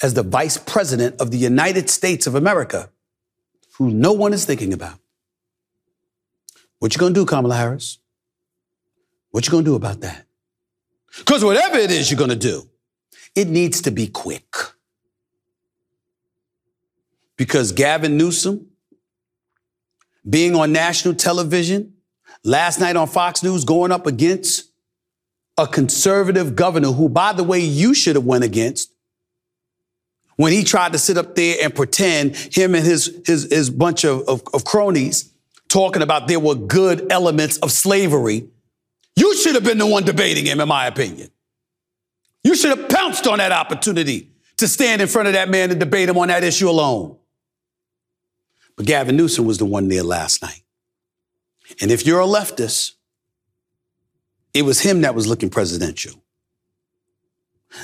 [0.01, 2.91] as the vice president of the United States of America,
[3.77, 4.99] who no one is thinking about.
[6.79, 7.97] What you gonna do, Kamala Harris?
[9.31, 10.25] What you gonna do about that?
[11.17, 12.69] Because whatever it is you're gonna do,
[13.35, 14.55] it needs to be quick.
[17.35, 18.67] Because Gavin Newsom,
[20.29, 21.92] being on national television,
[22.43, 24.69] last night on Fox News going up against
[25.57, 28.91] a conservative governor who, by the way, you should have went against
[30.35, 34.03] when he tried to sit up there and pretend him and his, his, his bunch
[34.03, 35.31] of, of, of cronies
[35.69, 38.47] talking about there were good elements of slavery.
[39.15, 41.29] You should have been the one debating him, in my opinion.
[42.43, 45.79] You should have pounced on that opportunity to stand in front of that man and
[45.79, 47.17] debate him on that issue alone.
[48.75, 50.63] But Gavin Newsom was the one there last night.
[51.81, 52.93] And if you're a leftist,
[54.53, 56.23] it was him that was looking presidential,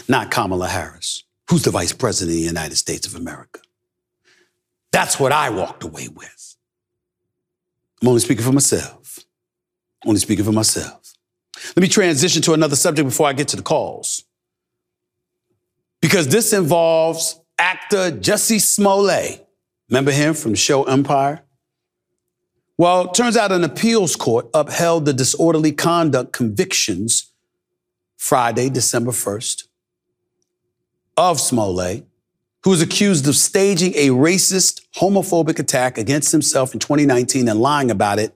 [0.08, 3.62] not Kamala Harris, who's the vice president of the United States of America.
[4.92, 6.56] That's what I walked away with.
[8.02, 9.20] I'm only speaking for myself.
[10.06, 11.14] Only speaking for myself.
[11.76, 14.24] Let me transition to another subject before I get to the calls.
[16.02, 19.46] Because this involves actor Jussie Smollett.
[19.90, 21.42] Remember him from the show Empire?
[22.80, 27.30] Well, it turns out an appeals court upheld the disorderly conduct convictions
[28.16, 29.68] Friday, December 1st,
[31.18, 32.06] of Smollett,
[32.64, 37.92] who was accused of staging a racist, homophobic attack against himself in 2019 and lying
[37.92, 38.34] about it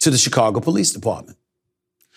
[0.00, 1.38] to the Chicago Police Department.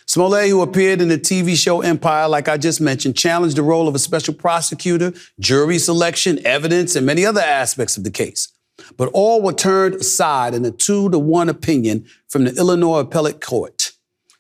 [0.06, 3.88] Smollett, who appeared in the TV show Empire, like I just mentioned, challenged the role
[3.88, 8.53] of a special prosecutor, jury selection, evidence, and many other aspects of the case.
[8.98, 13.42] But all were turned aside in a two to one opinion from the Illinois Appellate
[13.42, 13.92] Court.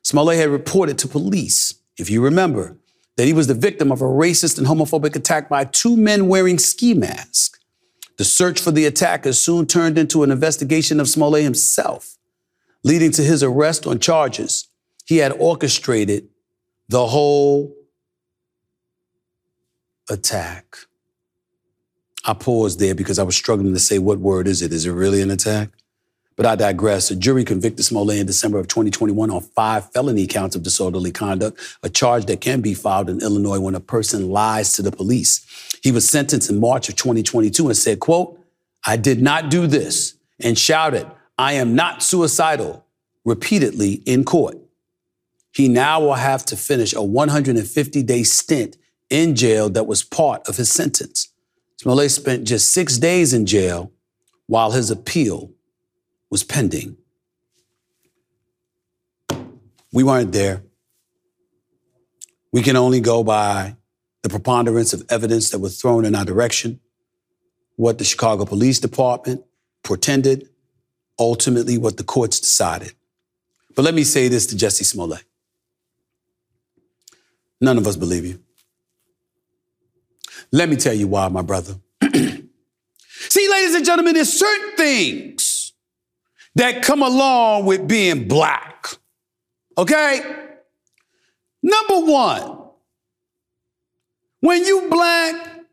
[0.03, 2.77] Smollett had reported to police, if you remember,
[3.15, 6.57] that he was the victim of a racist and homophobic attack by two men wearing
[6.57, 7.59] ski masks.
[8.17, 12.17] The search for the attackers soon turned into an investigation of Smollett himself,
[12.83, 14.67] leading to his arrest on charges.
[15.05, 16.29] He had orchestrated
[16.89, 17.73] the whole
[20.09, 20.75] attack.
[22.25, 24.71] I paused there because I was struggling to say what word is it?
[24.71, 25.69] Is it really an attack?
[26.35, 27.11] But I digress.
[27.11, 31.59] A jury convicted Smollett in December of 2021 on five felony counts of disorderly conduct,
[31.83, 35.45] a charge that can be filed in Illinois when a person lies to the police.
[35.83, 38.39] He was sentenced in March of 2022 and said, quote,
[38.85, 42.85] I did not do this, and shouted, I am not suicidal,
[43.25, 44.57] repeatedly in court.
[45.51, 48.77] He now will have to finish a 150 day stint
[49.09, 51.29] in jail that was part of his sentence.
[51.83, 53.91] Smollett spent just six days in jail
[54.47, 55.51] while his appeal
[56.29, 56.95] was pending.
[59.91, 60.63] We weren't there.
[62.53, 63.75] We can only go by
[64.21, 66.79] the preponderance of evidence that was thrown in our direction,
[67.75, 69.43] what the Chicago Police Department
[69.83, 70.47] pretended,
[71.19, 72.93] ultimately what the courts decided.
[73.75, 75.25] But let me say this to Jussie Smollett.
[77.59, 78.42] None of us believe you.
[80.53, 81.73] Let me tell you why, my brother.
[82.03, 85.73] See, ladies and gentlemen, there's certain things
[86.53, 88.85] that come along with being black.
[89.75, 90.21] Okay?
[91.63, 92.59] Number one,
[94.41, 95.65] when you black,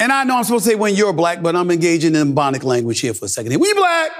[0.00, 2.64] and I know I'm supposed to say when you're black, but I'm engaging in Ebonic
[2.64, 3.52] language here for a second.
[3.60, 4.10] When you black,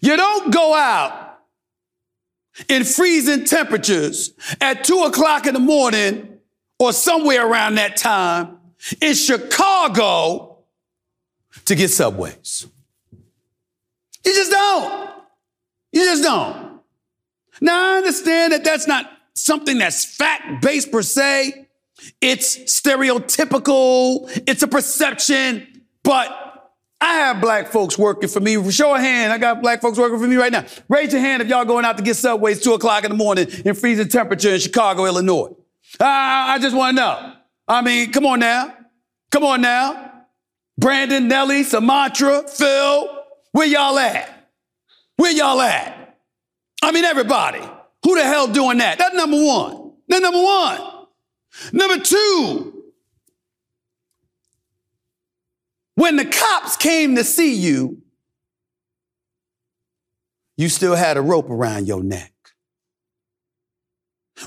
[0.00, 1.38] you don't go out
[2.68, 6.37] in freezing temperatures at two o'clock in the morning
[6.78, 8.58] or somewhere around that time
[9.00, 10.58] in Chicago
[11.64, 12.66] to get subways.
[14.24, 15.10] You just don't.
[15.92, 16.80] You just don't.
[17.60, 21.66] Now, I understand that that's not something that's fact based per se.
[22.20, 26.48] It's stereotypical, it's a perception, but
[27.00, 28.70] I have black folks working for me.
[28.70, 29.32] Show a hand.
[29.32, 30.64] I got black folks working for me right now.
[30.88, 33.48] Raise your hand if y'all going out to get subways two o'clock in the morning
[33.64, 35.54] in freezing temperature in Chicago, Illinois.
[36.00, 37.32] Uh, I just want to know.
[37.66, 38.74] I mean, come on now.
[39.30, 40.12] Come on now.
[40.78, 44.48] Brandon, Nelly, Samantra, Phil, where y'all at?
[45.16, 46.16] Where y'all at?
[46.82, 47.60] I mean, everybody.
[48.04, 48.98] Who the hell doing that?
[48.98, 49.92] That's number one.
[50.06, 50.80] That's number one.
[51.72, 52.84] Number two,
[55.96, 58.00] when the cops came to see you,
[60.56, 62.32] you still had a rope around your neck.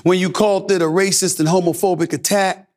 [0.02, 2.68] When you called it a racist and homophobic attack,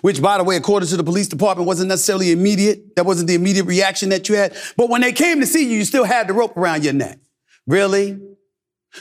[0.00, 2.96] which, by the way, according to the police department, wasn't necessarily immediate.
[2.96, 4.56] That wasn't the immediate reaction that you had.
[4.76, 7.18] But when they came to see you, you still had the rope around your neck.
[7.66, 8.18] Really?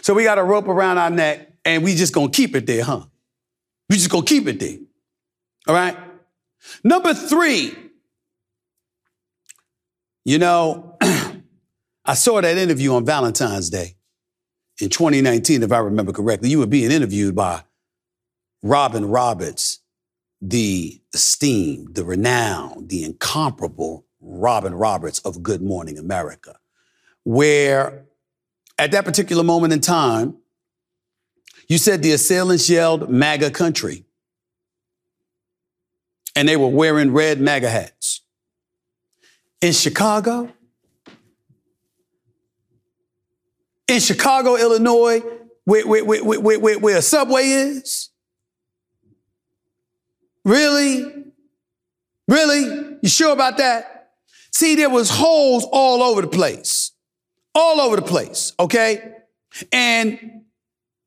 [0.01, 2.83] So we got a rope around our neck and we just gonna keep it there,
[2.83, 3.05] huh?
[3.89, 4.77] We just gonna keep it there.
[5.67, 5.97] All right?
[6.83, 7.75] Number three,
[10.23, 10.97] you know,
[12.05, 13.95] I saw that interview on Valentine's Day
[14.81, 16.49] in 2019, if I remember correctly.
[16.49, 17.63] You were being interviewed by
[18.63, 19.79] Robin Roberts,
[20.41, 26.57] the esteemed, the renowned, the incomparable Robin Roberts of Good Morning America,
[27.23, 28.05] where
[28.77, 30.37] at that particular moment in time,
[31.67, 34.03] you said the assailants yelled MAGA country.
[36.35, 38.21] And they were wearing red MAGA hats.
[39.61, 40.51] In Chicago,
[43.91, 45.21] in Chicago, Illinois,
[45.65, 48.11] where, where, where, where, where, a subway is,
[50.43, 51.25] Really?
[52.27, 52.97] Really?
[53.01, 54.09] You sure about that?
[54.51, 56.91] See, there was holes all over the place.
[57.53, 59.13] All over the place, okay?
[59.71, 60.40] And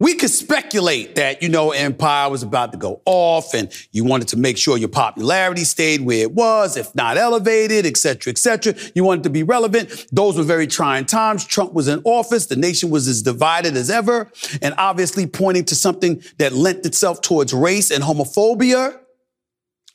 [0.01, 4.27] we could speculate that, you know, Empire was about to go off and you wanted
[4.29, 8.39] to make sure your popularity stayed where it was, if not elevated, et cetera, et
[8.39, 8.75] cetera.
[8.97, 10.07] You wanted to be relevant.
[10.11, 11.45] Those were very trying times.
[11.45, 12.47] Trump was in office.
[12.47, 14.31] The nation was as divided as ever
[14.61, 18.99] and obviously pointing to something that lent itself towards race and homophobia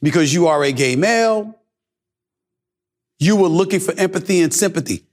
[0.02, 1.60] because you are a gay male.
[3.20, 5.06] You were looking for empathy and sympathy,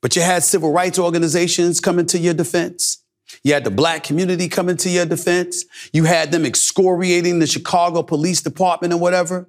[0.00, 3.01] but you had civil rights organizations coming to your defense.
[3.42, 5.64] You had the black community coming to your defense.
[5.92, 9.48] You had them excoriating the Chicago Police Department and whatever.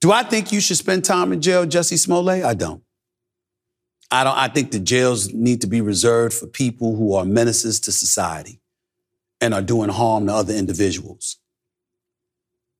[0.00, 2.44] Do I think you should spend time in jail, Jussie Smollett?
[2.44, 2.82] I don't.
[4.10, 4.36] I don't.
[4.36, 8.60] I think the jails need to be reserved for people who are menaces to society
[9.40, 11.36] and are doing harm to other individuals.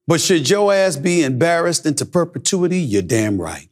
[0.06, 2.80] But should your ass be embarrassed into perpetuity?
[2.80, 3.68] You're damn right.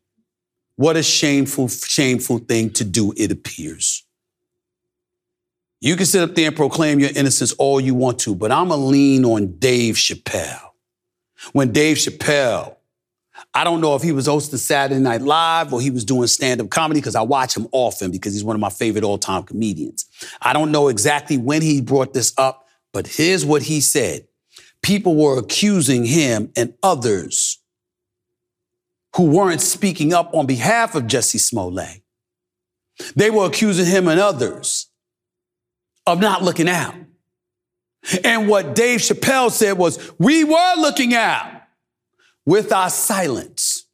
[0.76, 4.06] What a shameful, shameful thing to do, it appears.
[5.80, 8.68] You can sit up there and proclaim your innocence all you want to, but I'm
[8.68, 10.70] going to lean on Dave Chappelle.
[11.52, 12.74] When Dave Chappelle,
[13.54, 16.60] I don't know if he was hosting Saturday Night Live or he was doing stand
[16.60, 19.44] up comedy because I watch him often because he's one of my favorite all time
[19.44, 20.06] comedians.
[20.42, 24.26] I don't know exactly when he brought this up, but here's what he said.
[24.82, 27.58] People were accusing him and others
[29.14, 32.02] who weren't speaking up on behalf of Jussie Smollett.
[33.14, 34.87] They were accusing him and others
[36.08, 36.94] of not looking out.
[38.24, 41.62] And what Dave Chappelle said was, we were looking out
[42.46, 43.84] with our silence.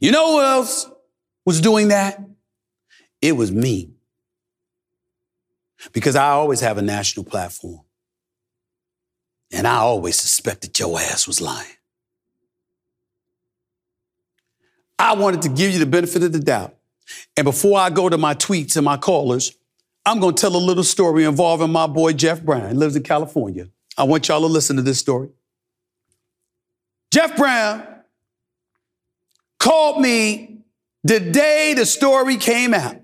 [0.00, 0.90] You know who else
[1.46, 2.20] was doing that?
[3.22, 3.92] It was me.
[5.92, 7.80] Because I always have a national platform.
[9.52, 11.68] And I always suspected your ass was lying.
[14.98, 16.74] I wanted to give you the benefit of the doubt.
[17.36, 19.52] And before I go to my tweets and my callers,
[20.06, 22.68] I'm going to tell a little story involving my boy Jeff Brown.
[22.68, 23.68] He lives in California.
[23.96, 25.30] I want y'all to listen to this story.
[27.10, 27.86] Jeff Brown
[29.58, 30.58] called me
[31.04, 32.96] the day the story came out.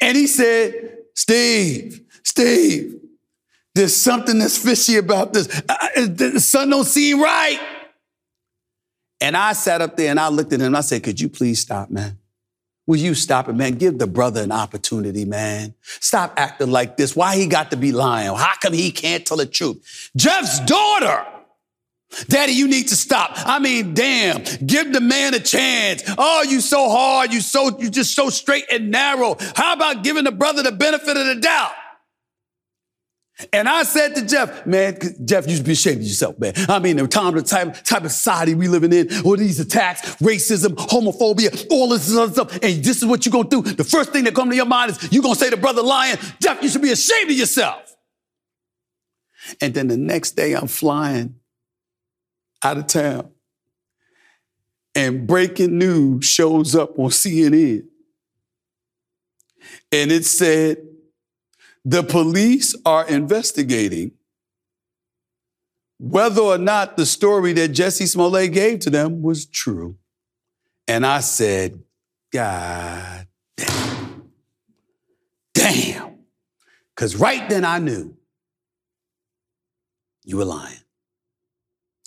[0.00, 3.00] And he said, Steve, Steve,
[3.74, 5.46] there's something that's fishy about this.
[5.96, 7.60] the sun don't seem right.
[9.20, 11.28] And I sat up there and I looked at him and I said, could you
[11.28, 12.18] please stop, man?
[12.92, 13.76] Will you stop it, man?
[13.76, 15.72] Give the brother an opportunity, man.
[15.80, 17.16] Stop acting like this.
[17.16, 18.36] Why he got to be lying?
[18.36, 20.10] How come he can't tell the truth?
[20.14, 21.24] Jeff's daughter.
[22.28, 23.30] Daddy, you need to stop.
[23.34, 26.02] I mean, damn, give the man a chance.
[26.18, 27.32] Oh, you so hard.
[27.32, 29.38] You so, you just so straight and narrow.
[29.56, 31.72] How about giving the brother the benefit of the doubt?
[33.52, 36.54] And I said to Jeff, man, Jeff, you should be ashamed of yourself, man.
[36.68, 40.02] I mean, the time, the type, type of society we living in, all these attacks,
[40.16, 43.62] racism, homophobia, all this other stuff, and this is what you're gonna do.
[43.62, 46.16] The first thing that comes to your mind is you're gonna say to brother lying,
[46.40, 47.96] Jeff, you should be ashamed of yourself.
[49.60, 51.36] And then the next day I'm flying
[52.62, 53.30] out of town.
[54.94, 57.84] And breaking news shows up on CNN.
[59.90, 60.78] And it said,
[61.84, 64.12] the police are investigating
[65.98, 69.96] whether or not the story that Jussie Smollett gave to them was true.
[70.88, 71.80] And I said,
[72.32, 73.26] God
[73.56, 74.30] damn.
[75.54, 76.18] Damn.
[76.94, 78.16] Because right then I knew
[80.24, 80.78] you were lying.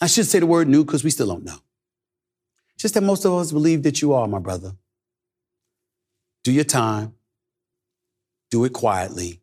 [0.02, 1.58] I should say the word new because we still don't know.
[2.78, 4.74] Just that most of us believe that you are, my brother.
[6.44, 7.16] Do your time,
[8.52, 9.42] do it quietly,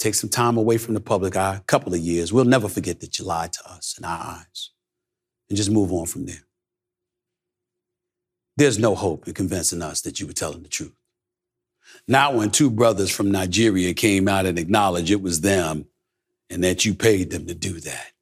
[0.00, 2.32] take some time away from the public eye, a couple of years.
[2.32, 4.70] We'll never forget that you lied to us in our eyes
[5.48, 6.42] and just move on from there.
[8.56, 10.94] There's no hope in convincing us that you were telling the truth.
[12.08, 15.86] Not when two brothers from Nigeria came out and acknowledged it was them
[16.48, 18.12] and that you paid them to do that.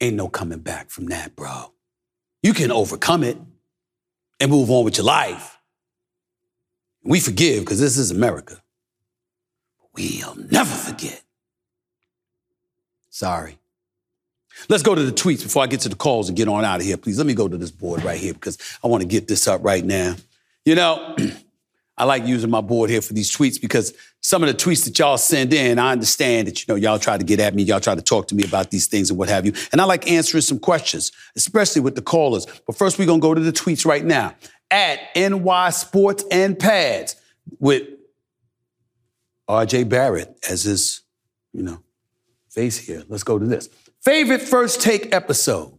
[0.00, 1.72] Ain't no coming back from that, bro.
[2.42, 3.38] You can overcome it
[4.40, 5.58] and move on with your life.
[7.02, 8.60] We forgive because this is America.
[9.96, 11.22] We'll never forget.
[13.10, 13.58] Sorry.
[14.68, 16.80] Let's go to the tweets before I get to the calls and get on out
[16.80, 17.18] of here, please.
[17.18, 19.62] Let me go to this board right here because I want to get this up
[19.64, 20.16] right now.
[20.64, 21.16] You know,
[21.98, 24.98] I like using my board here for these tweets because some of the tweets that
[24.98, 27.80] y'all send in, I understand that, you know, y'all try to get at me, y'all
[27.80, 29.52] try to talk to me about these things and what have you.
[29.72, 32.46] And I like answering some questions, especially with the callers.
[32.66, 34.34] But first, we're going to go to the tweets right now
[34.70, 37.16] at NY Sports and Pads
[37.60, 37.95] with
[39.48, 41.02] RJ Barrett as his,
[41.52, 41.80] you know,
[42.50, 43.04] face here.
[43.08, 43.68] Let's go to this.
[44.02, 45.78] Favorite first take episode.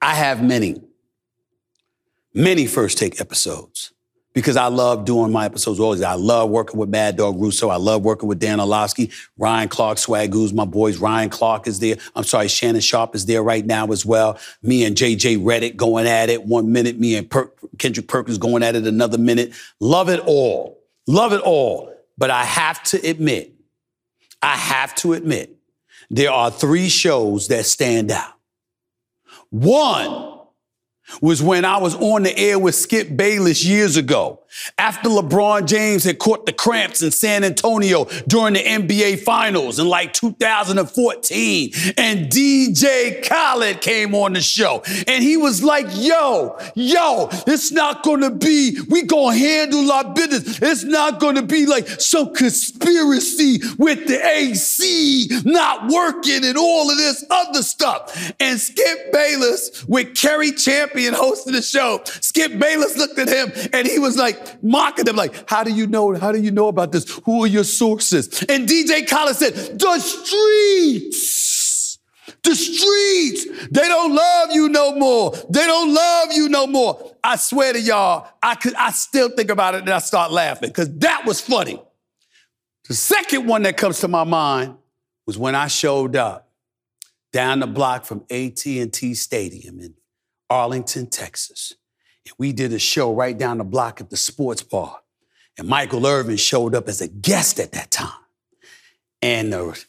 [0.00, 0.82] I have many,
[2.32, 3.92] many first take episodes
[4.34, 6.02] because I love doing my episodes always.
[6.02, 7.68] I love working with Mad Dog Russo.
[7.68, 10.98] I love working with Dan Orlovsky, Ryan Clark, Swagu's, my boys.
[10.98, 11.96] Ryan Clark is there.
[12.16, 14.38] I'm sorry, Shannon Sharpe is there right now as well.
[14.62, 16.98] Me and JJ Redick going at it one minute.
[16.98, 19.52] Me and per- Kendrick Perkins going at it another minute.
[19.80, 20.83] Love it all.
[21.06, 21.92] Love it all.
[22.16, 23.52] But I have to admit,
[24.40, 25.56] I have to admit,
[26.10, 28.34] there are three shows that stand out.
[29.50, 30.33] One
[31.20, 34.40] was when I was on the air with Skip Bayless years ago.
[34.78, 39.88] After LeBron James had caught the cramps in San Antonio during the NBA Finals in
[39.88, 47.28] like 2014, and DJ Khaled came on the show, and he was like, "Yo, yo,
[47.48, 48.78] it's not gonna be.
[48.88, 50.58] We gonna handle our business.
[50.62, 56.96] It's not gonna be like some conspiracy with the AC not working and all of
[56.96, 60.52] this other stuff." And Skip Bayless with Kerry
[60.94, 65.16] Champion hosting the show, Skip Bayless looked at him and he was like mocking them
[65.16, 66.14] like, how do you know?
[66.14, 67.08] How do you know about this?
[67.24, 68.44] Who are your sources?
[68.48, 71.98] And DJ Khaled said, the streets.
[72.42, 75.32] The streets, they don't love you no more.
[75.50, 77.16] They don't love you no more.
[77.24, 80.68] I swear to y'all, I could I still think about it and I start laughing
[80.68, 81.82] because that was funny.
[82.86, 84.76] The second one that comes to my mind
[85.26, 86.50] was when I showed up
[87.32, 89.94] down the block from AT&T Stadium in
[90.50, 91.74] Arlington, Texas.
[92.26, 95.00] And we did a show right down the block at the sports bar.
[95.58, 98.10] And Michael Irvin showed up as a guest at that time.
[99.22, 99.84] And the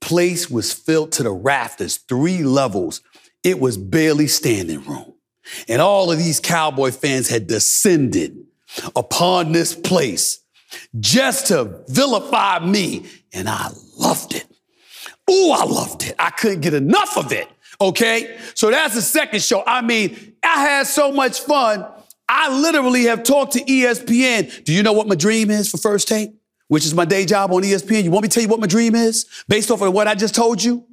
[0.00, 3.00] place was filled to the rafters, three levels.
[3.42, 5.14] It was barely standing room.
[5.68, 8.44] And all of these Cowboy fans had descended
[8.94, 10.40] upon this place
[10.98, 13.06] just to vilify me.
[13.32, 14.46] And I loved it.
[15.28, 16.14] Oh, I loved it.
[16.18, 17.48] I couldn't get enough of it.
[17.80, 18.38] Okay?
[18.54, 19.62] So that's the second show.
[19.66, 21.86] I mean, I had so much fun.
[22.28, 24.64] I literally have talked to ESPN.
[24.64, 26.30] Do you know what my dream is for First Take?
[26.68, 28.04] Which is my day job on ESPN.
[28.04, 30.14] You want me to tell you what my dream is based off of what I
[30.14, 30.86] just told you?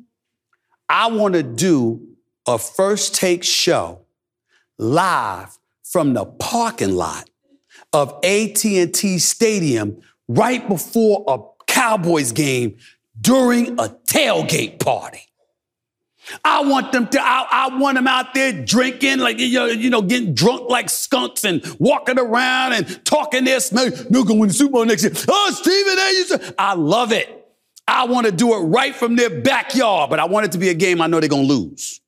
[0.90, 2.08] I want to do
[2.48, 4.02] a First Take show
[4.80, 7.30] live from the parking lot
[7.94, 11.38] of AT&T Stadium right before a
[11.72, 12.78] Cowboys game
[13.20, 15.22] during a tailgate party.
[16.44, 19.90] I want them to, I, I, want them out there drinking, like, you know, you
[19.90, 23.72] know, getting drunk like skunks and walking around and talking this.
[23.72, 25.14] No, no, going to the Super Bowl next year.
[25.28, 26.54] Oh, Stephen A.
[26.62, 27.34] I love it.
[27.88, 30.70] I want to do it right from their backyard, but I want it to be
[30.70, 32.02] a game I know they're going to lose.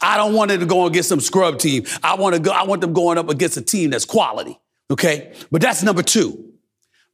[0.00, 1.84] I don't want it to go against some scrub team.
[2.02, 4.58] I want to go, I want them going up against a team that's quality.
[4.90, 5.32] Okay.
[5.50, 6.52] But that's number two.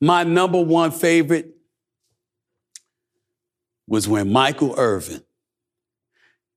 [0.01, 1.57] My number one favorite
[3.87, 5.23] was when Michael Irvin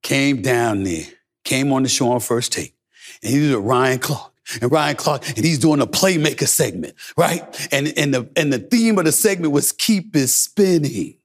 [0.02, 1.06] came down there,
[1.44, 2.76] came on the show on first take,
[3.24, 4.30] and he did Ryan Clark.
[4.62, 7.42] And Ryan Clark, and he's doing a playmaker segment, right?
[7.72, 11.16] And, and, the, and the theme of the segment was keep it spinning.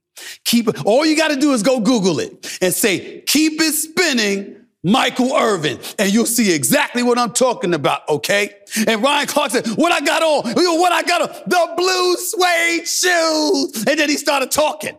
[0.45, 3.72] Keep it, all you got to do is go Google it and say, keep it
[3.72, 4.57] spinning,
[4.87, 8.51] Michael Irvin, and you'll see exactly what I'm talking about, okay?
[8.87, 10.53] And Ryan Clark said, What I got on?
[10.53, 11.29] What I got on?
[11.47, 13.85] The blue suede shoes.
[13.89, 14.97] And then he started talking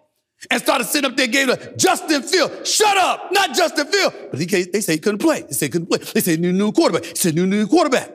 [0.50, 4.14] and started sitting up there, gave like, Justin Field, shut up, not Justin Field.
[4.32, 5.42] But he, can't, they say he couldn't play.
[5.42, 6.00] They say he couldn't play.
[6.00, 7.06] They said new new quarterback.
[7.06, 8.12] He said new new quarterback.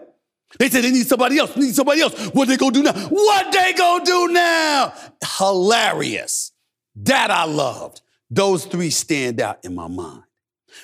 [0.59, 2.29] They said they need somebody else, need somebody else.
[2.29, 2.93] What they gonna do now?
[2.93, 4.93] What they gonna do now?
[5.39, 6.53] Hilarious.
[6.97, 8.03] That I loved.
[8.31, 10.25] Those three stand out in my mind.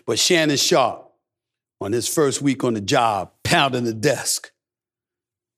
[0.07, 1.05] But Shannon Sharpe,
[1.81, 4.51] on his first week on the job, pounding the desk,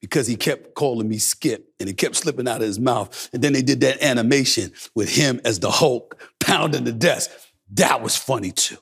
[0.00, 3.28] because he kept calling me Skip and it kept slipping out of his mouth.
[3.32, 7.30] And then they did that animation with him as the Hulk pounding the desk.
[7.72, 8.78] That was funny too.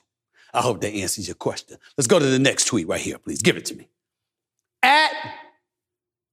[0.53, 1.77] I hope that answers your question.
[1.97, 3.41] Let's go to the next tweet right here, please.
[3.41, 3.87] Give it to me.
[4.81, 5.11] At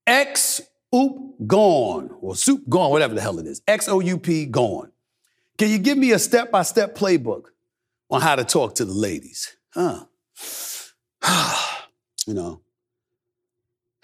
[0.07, 0.62] X
[0.95, 3.61] Oop Gone, or Soup Gone, whatever the hell it is.
[3.66, 4.93] X O U P Gone.
[5.59, 7.47] Can you give me a step by step playbook
[8.09, 9.57] on how to talk to the ladies?
[9.74, 10.05] Huh.
[12.26, 12.62] you know,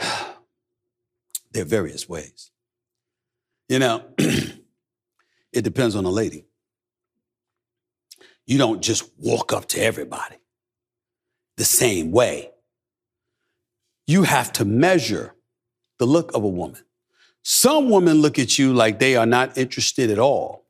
[1.52, 2.50] there are various ways.
[3.68, 6.44] You know, it depends on the lady.
[8.46, 10.36] You don't just walk up to everybody
[11.56, 12.50] the same way.
[14.06, 15.34] You have to measure
[15.98, 16.82] the look of a woman.
[17.44, 20.66] Some women look at you like they are not interested at all.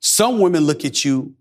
[0.00, 1.34] Some women look at you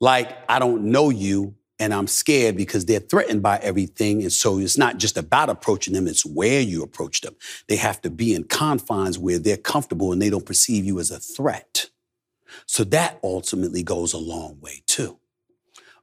[0.00, 4.22] like, I don't know you, and I'm scared because they're threatened by everything.
[4.22, 7.36] And so it's not just about approaching them, it's where you approach them.
[7.68, 11.10] They have to be in confines where they're comfortable and they don't perceive you as
[11.10, 11.90] a threat.
[12.66, 15.18] So that ultimately goes a long way too.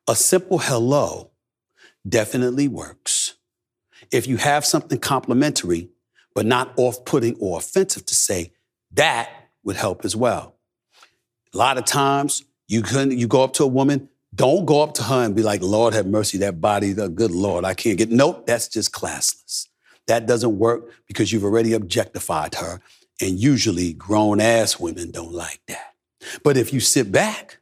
[0.07, 1.31] A simple hello
[2.07, 3.35] definitely works.
[4.11, 5.89] If you have something complimentary,
[6.35, 8.53] but not off putting or offensive to say,
[8.91, 9.29] that
[9.63, 10.55] would help as well.
[11.53, 14.93] A lot of times you can you go up to a woman, don't go up
[14.95, 17.97] to her and be like, Lord have mercy, that body, the good Lord, I can't
[17.97, 18.11] get.
[18.11, 19.67] Nope, that's just classless.
[20.07, 22.81] That doesn't work because you've already objectified her.
[23.21, 25.93] And usually grown ass women don't like that.
[26.43, 27.59] But if you sit back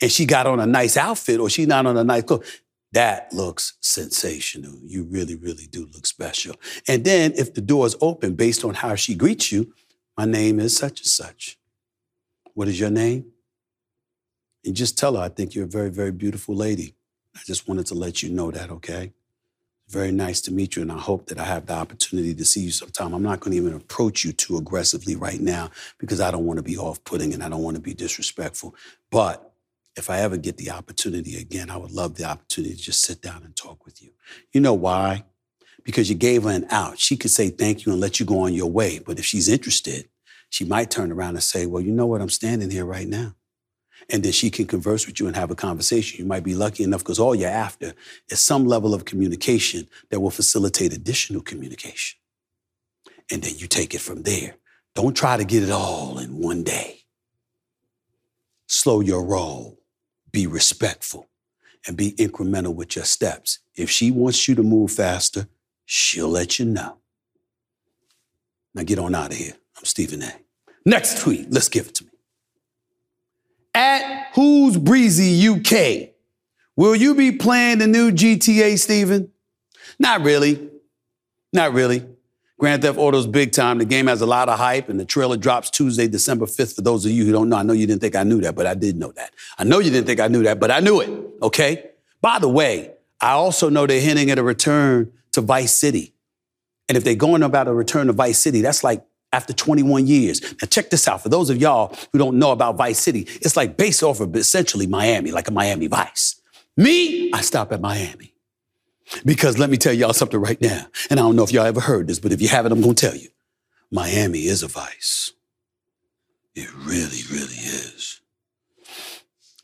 [0.00, 2.60] and she got on a nice outfit or she not on a nice clothes,
[2.92, 4.78] that looks sensational.
[4.84, 6.54] You really, really do look special.
[6.86, 9.74] And then if the door is open based on how she greets you,
[10.16, 11.58] my name is such and such.
[12.54, 13.33] What is your name?
[14.64, 16.94] And just tell her, I think you're a very, very beautiful lady.
[17.36, 19.12] I just wanted to let you know that, okay?
[19.88, 22.60] Very nice to meet you, and I hope that I have the opportunity to see
[22.60, 23.12] you sometime.
[23.12, 26.58] I'm not going to even approach you too aggressively right now because I don't want
[26.58, 28.74] to be off putting and I don't want to be disrespectful.
[29.10, 29.52] But
[29.96, 33.20] if I ever get the opportunity again, I would love the opportunity to just sit
[33.20, 34.10] down and talk with you.
[34.52, 35.24] You know why?
[35.84, 36.98] Because you gave her an out.
[36.98, 39.00] She could say thank you and let you go on your way.
[39.04, 40.08] But if she's interested,
[40.48, 42.22] she might turn around and say, Well, you know what?
[42.22, 43.34] I'm standing here right now
[44.10, 46.18] and then she can converse with you and have a conversation.
[46.18, 47.94] You might be lucky enough because all you're after
[48.28, 52.18] is some level of communication that will facilitate additional communication.
[53.30, 54.56] And then you take it from there.
[54.94, 57.00] Don't try to get it all in one day.
[58.66, 59.78] Slow your roll,
[60.30, 61.28] be respectful,
[61.86, 63.60] and be incremental with your steps.
[63.74, 65.48] If she wants you to move faster,
[65.84, 66.98] she'll let you know.
[68.74, 69.54] Now get on out of here.
[69.76, 70.32] I'm Stephen A.
[70.84, 72.13] Next tweet, let's give it to me
[73.74, 76.10] at Who's Breezy UK.
[76.76, 79.30] Will you be playing the new GTA, Steven?
[79.98, 80.70] Not really.
[81.52, 82.04] Not really.
[82.58, 83.78] Grand Theft Auto's big time.
[83.78, 86.76] The game has a lot of hype, and the trailer drops Tuesday, December 5th.
[86.76, 88.54] For those of you who don't know, I know you didn't think I knew that,
[88.54, 89.32] but I did know that.
[89.58, 91.10] I know you didn't think I knew that, but I knew it,
[91.42, 91.90] okay?
[92.20, 96.14] By the way, I also know they're hinting at a return to Vice City.
[96.88, 99.04] And if they're going about a return to Vice City, that's like
[99.34, 100.40] after 21 years.
[100.62, 101.22] Now, check this out.
[101.22, 104.34] For those of y'all who don't know about Vice City, it's like based off of
[104.36, 106.40] essentially Miami, like a Miami Vice.
[106.76, 108.32] Me, I stop at Miami.
[109.24, 110.86] Because let me tell y'all something right now.
[111.10, 112.94] And I don't know if y'all ever heard this, but if you haven't, I'm going
[112.94, 113.28] to tell you.
[113.90, 115.32] Miami is a vice.
[116.54, 118.20] It really, really is.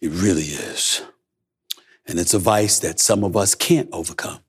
[0.00, 1.02] It really is.
[2.06, 4.40] And it's a vice that some of us can't overcome.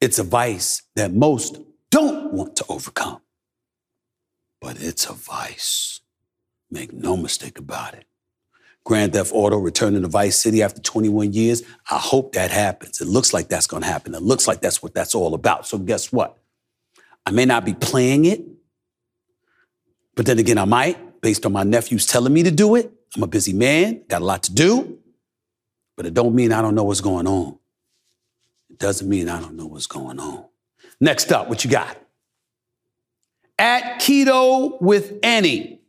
[0.00, 1.58] It's a vice that most
[1.90, 3.20] don't want to overcome
[4.60, 6.00] but it's a vice.
[6.70, 8.04] Make no mistake about it.
[8.84, 11.62] Grand Theft Auto returning to Vice City after 21 years.
[11.90, 13.00] I hope that happens.
[13.00, 14.14] It looks like that's going to happen.
[14.14, 15.66] It looks like that's what that's all about.
[15.66, 16.38] So guess what?
[17.26, 18.42] I may not be playing it,
[20.14, 22.90] but then again, I might, based on my nephews telling me to do it.
[23.14, 24.98] I'm a busy man, got a lot to do,
[25.96, 27.58] but it don't mean I don't know what's going on.
[28.70, 30.46] It doesn't mean I don't know what's going on.
[31.00, 31.96] Next up, what you got?
[33.60, 35.82] At Keto with Annie.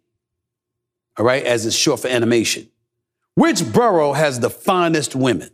[1.18, 2.70] All right, as it's short for animation.
[3.36, 5.50] Which borough has the finest women?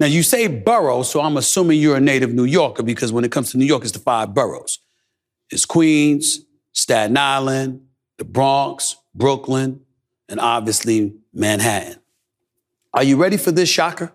[0.00, 3.30] Now you say borough, so I'm assuming you're a native New Yorker because when it
[3.30, 4.78] comes to New York, it's the five boroughs.
[5.50, 6.40] It's Queens,
[6.72, 7.82] Staten Island,
[8.16, 9.82] the Bronx, Brooklyn,
[10.30, 12.00] and obviously Manhattan.
[12.94, 14.12] Are you ready for this shocker?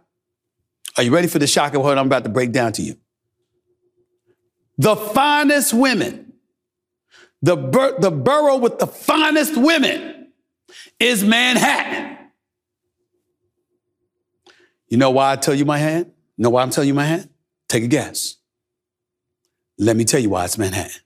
[0.97, 1.79] Are you ready for the shocker?
[1.79, 2.97] What I'm about to break down to you.
[4.79, 6.28] The finest women
[7.41, 10.27] the, bur- the borough with the finest women
[10.99, 12.17] is Manhattan.
[14.89, 16.11] You know why I tell you Manhattan?
[16.37, 17.29] You know why I'm telling you Manhattan?
[17.67, 18.37] Take a guess.
[19.77, 20.91] Let me tell you why it's Manhattan.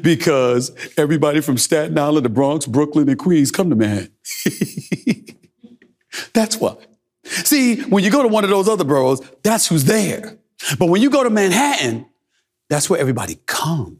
[0.00, 4.10] Because everybody from Staten Island, the Bronx, Brooklyn, and Queens come to Manhattan.
[6.32, 6.76] that's why.
[7.24, 10.38] See, when you go to one of those other boroughs, that's who's there.
[10.78, 12.06] But when you go to Manhattan,
[12.70, 13.98] that's where everybody comes.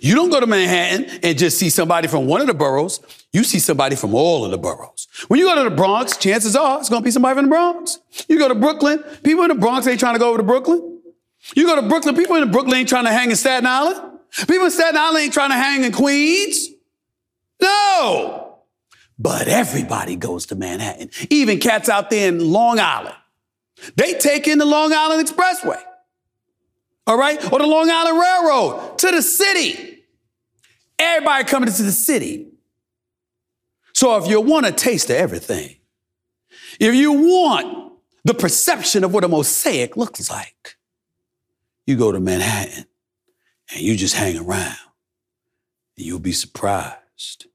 [0.00, 3.00] You don't go to Manhattan and just see somebody from one of the boroughs.
[3.32, 5.08] You see somebody from all of the boroughs.
[5.28, 7.50] When you go to the Bronx, chances are it's going to be somebody from the
[7.50, 7.98] Bronx.
[8.28, 11.00] You go to Brooklyn, people in the Bronx ain't trying to go over to Brooklyn.
[11.54, 14.18] You go to Brooklyn, people in Brooklyn ain't trying to hang in Staten Island.
[14.46, 16.68] People in Staten Island ain't trying to hang in Queens.
[17.60, 18.58] No.
[19.18, 21.10] But everybody goes to Manhattan.
[21.28, 23.16] Even cats out there in Long Island.
[23.96, 25.82] They take in the Long Island Expressway
[27.06, 30.04] all right, or the Long Island Railroad to the city.
[30.98, 32.48] Everybody coming to the city.
[33.94, 35.76] So if you want a taste of everything,
[36.78, 37.92] if you want
[38.24, 40.76] the perception of what a mosaic looks like,
[41.86, 42.86] you go to Manhattan
[43.72, 44.76] and you just hang around
[45.96, 47.46] and you'll be surprised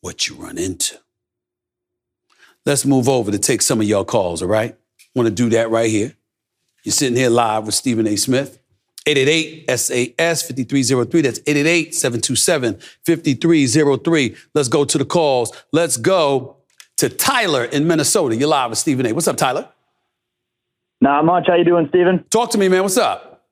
[0.00, 0.98] what you run into.
[2.64, 4.76] Let's move over to take some of y'all calls, all right?
[5.14, 6.16] Want to do that right here.
[6.82, 8.16] You're sitting here live with Stephen A.
[8.16, 8.58] Smith.
[9.06, 11.22] 888-SAS-5303.
[11.22, 14.36] That's 888-727-5303.
[14.54, 15.52] Let's go to the calls.
[15.72, 16.56] Let's go
[16.96, 18.34] to Tyler in Minnesota.
[18.36, 19.12] You're live with Stephen A.
[19.12, 19.68] What's up, Tyler?
[21.00, 21.46] Not much.
[21.46, 22.24] How you doing, Steven?
[22.30, 22.82] Talk to me, man.
[22.82, 23.44] What's up?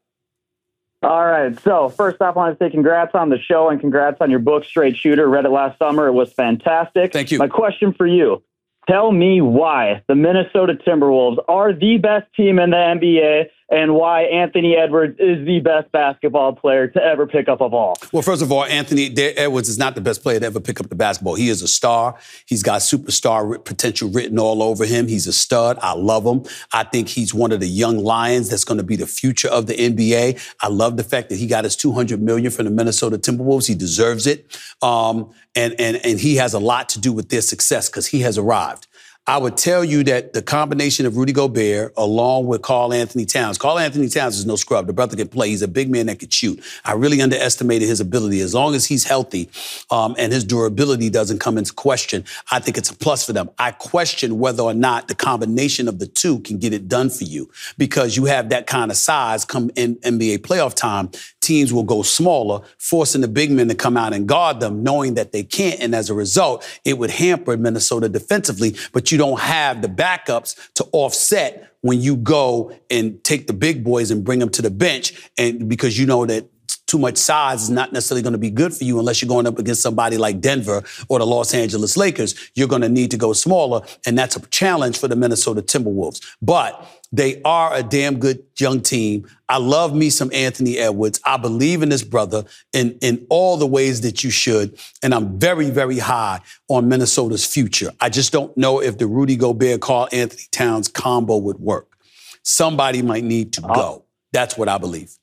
[1.02, 1.58] All right.
[1.60, 4.38] So first off, I want to say congrats on the show and congrats on your
[4.38, 5.28] book, Straight Shooter.
[5.28, 6.06] Read it last summer.
[6.06, 7.12] It was fantastic.
[7.12, 7.38] Thank you.
[7.38, 8.42] My question for you.
[8.88, 14.22] Tell me why the Minnesota Timberwolves are the best team in the NBA and why
[14.22, 17.96] Anthony Edwards is the best basketball player to ever pick up a ball.
[18.12, 20.88] Well, first of all, Anthony Edwards is not the best player to ever pick up
[20.88, 21.34] the basketball.
[21.34, 22.16] He is a star.
[22.46, 25.08] He's got superstar potential written all over him.
[25.08, 25.78] He's a stud.
[25.80, 26.44] I love him.
[26.72, 29.66] I think he's one of the young lions that's going to be the future of
[29.66, 30.54] the NBA.
[30.60, 33.66] I love the fact that he got his 200 million from the Minnesota Timberwolves.
[33.66, 34.58] He deserves it.
[34.82, 38.20] Um, and, and, and he has a lot to do with their success because he
[38.20, 38.88] has arrived.
[39.26, 43.56] I would tell you that the combination of Rudy Gobert along with Karl Anthony Towns,
[43.56, 44.86] Karl Anthony Towns is no scrub.
[44.86, 45.48] The brother can play.
[45.48, 46.62] He's a big man that could shoot.
[46.84, 48.40] I really underestimated his ability.
[48.40, 49.48] As long as he's healthy
[49.90, 52.22] um, and his durability doesn't come into question,
[52.52, 53.48] I think it's a plus for them.
[53.58, 57.24] I question whether or not the combination of the two can get it done for
[57.24, 61.10] you because you have that kind of size come in NBA playoff time
[61.44, 65.14] teams will go smaller, forcing the big men to come out and guard them, knowing
[65.14, 65.80] that they can't.
[65.80, 70.72] And as a result, it would hamper Minnesota defensively, but you don't have the backups
[70.74, 74.70] to offset when you go and take the big boys and bring them to the
[74.70, 75.30] bench.
[75.36, 76.48] And because you know that
[76.86, 79.46] too much size is not necessarily going to be good for you unless you're going
[79.46, 82.34] up against somebody like Denver or the Los Angeles Lakers.
[82.54, 86.20] You're going to need to go smaller, and that's a challenge for the Minnesota Timberwolves.
[86.42, 89.28] But they are a damn good young team.
[89.48, 91.20] I love me some Anthony Edwards.
[91.24, 94.76] I believe in this brother in, in all the ways that you should.
[95.02, 97.92] And I'm very, very high on Minnesota's future.
[98.00, 101.96] I just don't know if the Rudy Gobert, Karl Anthony Towns combo would work.
[102.42, 104.04] Somebody might need to uh, go.
[104.32, 105.16] That's what I believe.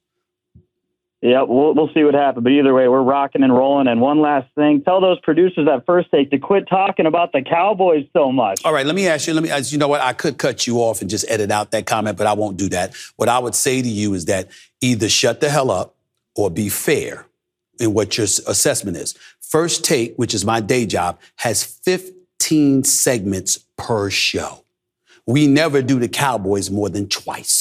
[1.22, 2.43] Yeah, we'll, we'll see what happens.
[2.43, 3.88] But either way, we're rocking and rolling.
[3.88, 7.43] And one last thing tell those producers at First Take to quit talking about the
[7.43, 8.60] Cowboys so much.
[8.65, 10.02] All right, let me ask you, let me you know what?
[10.02, 12.69] I could cut you off and just edit out that comment, but I won't do
[12.69, 12.95] that.
[13.18, 14.49] What I would say to you is that
[14.81, 15.95] either shut the hell up
[16.35, 17.27] or be fair
[17.80, 19.14] in what your assessment is.
[19.39, 24.64] First Take, which is my day job, has 15 segments per show.
[25.27, 27.60] We never do the Cowboys more than twice.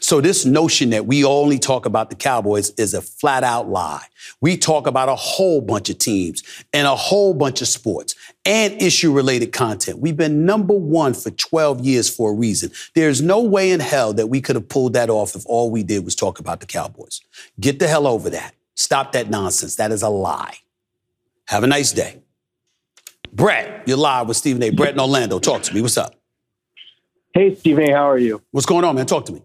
[0.00, 4.04] So this notion that we only talk about the Cowboys is a flat out lie.
[4.40, 6.42] We talk about a whole bunch of teams
[6.72, 9.98] and a whole bunch of sports and issue related content.
[9.98, 12.70] We've been number one for 12 years for a reason.
[12.94, 15.82] There's no way in hell that we could have pulled that off if all we
[15.82, 17.20] did was talk about the Cowboys.
[17.58, 18.54] Get the hell over that.
[18.74, 19.76] Stop that nonsense.
[19.76, 20.58] That is a lie.
[21.46, 22.22] Have a nice day.
[23.32, 24.70] Brett, you're live with Stephen A.
[24.70, 25.38] Brett in Orlando.
[25.38, 25.82] Talk to me.
[25.82, 26.14] What's up?
[27.34, 28.42] Hey, Stephen A., how are you?
[28.50, 29.06] What's going on, man?
[29.06, 29.42] Talk to me.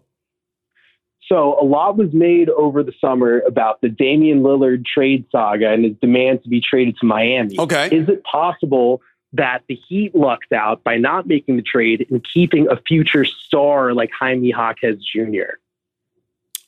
[1.28, 5.84] So a lot was made over the summer about the Damian Lillard trade saga and
[5.84, 7.58] his demand to be traded to Miami.
[7.58, 7.86] Okay.
[7.86, 9.00] Is it possible
[9.32, 13.94] that the Heat lucked out by not making the trade and keeping a future star
[13.94, 15.58] like Jaime Jaquez Jr.?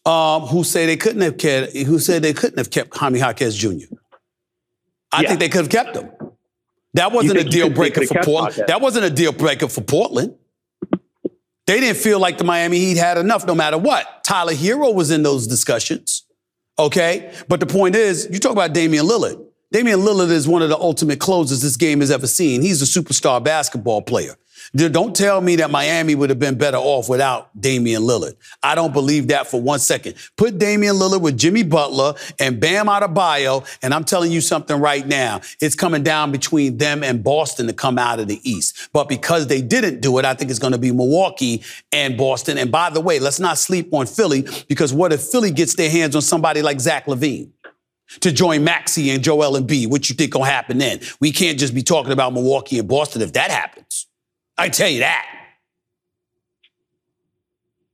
[0.09, 1.77] Um, who say they couldn't have kept?
[1.77, 3.69] Who said they couldn't have kept Jaime Jaquez Jr.?
[5.13, 5.29] I Yeah.
[5.29, 6.11] think they could have kept him.
[6.95, 8.55] That wasn't a deal breaker for Portland.
[8.57, 8.67] Jaquez?
[8.69, 10.35] That wasn't a deal breaker for Portland.
[11.67, 14.23] They didn't feel like the Miami Heat had enough, no matter what.
[14.25, 16.25] Tyler Herro was in those discussions.
[16.79, 19.43] Okay, but the point is, you talk about Damian Lillard.
[19.73, 22.63] Damian Lillard is one of the ultimate closers this game has ever seen.
[22.63, 24.37] He's a superstar basketball player.
[24.75, 28.37] Don't tell me that Miami would have been better off without Damian Lillard.
[28.63, 30.15] I don't believe that for one second.
[30.37, 35.07] Put Damian Lillard with Jimmy Butler and Bam Adebayo, and I'm telling you something right
[35.07, 35.41] now.
[35.61, 38.89] It's coming down between them and Boston to come out of the East.
[38.93, 41.63] But because they didn't do it, I think it's going to be Milwaukee
[41.93, 42.59] and Boston.
[42.59, 45.91] And by the way, let's not sleep on Philly because what if Philly gets their
[45.91, 47.51] hands on somebody like Zach LaVine?
[48.21, 49.91] to join Maxey and Joel Embiid.
[49.91, 51.01] What you think gonna happen then?
[51.21, 53.96] We can't just be talking about Milwaukee and Boston if that happens.
[54.59, 55.27] I tell you that.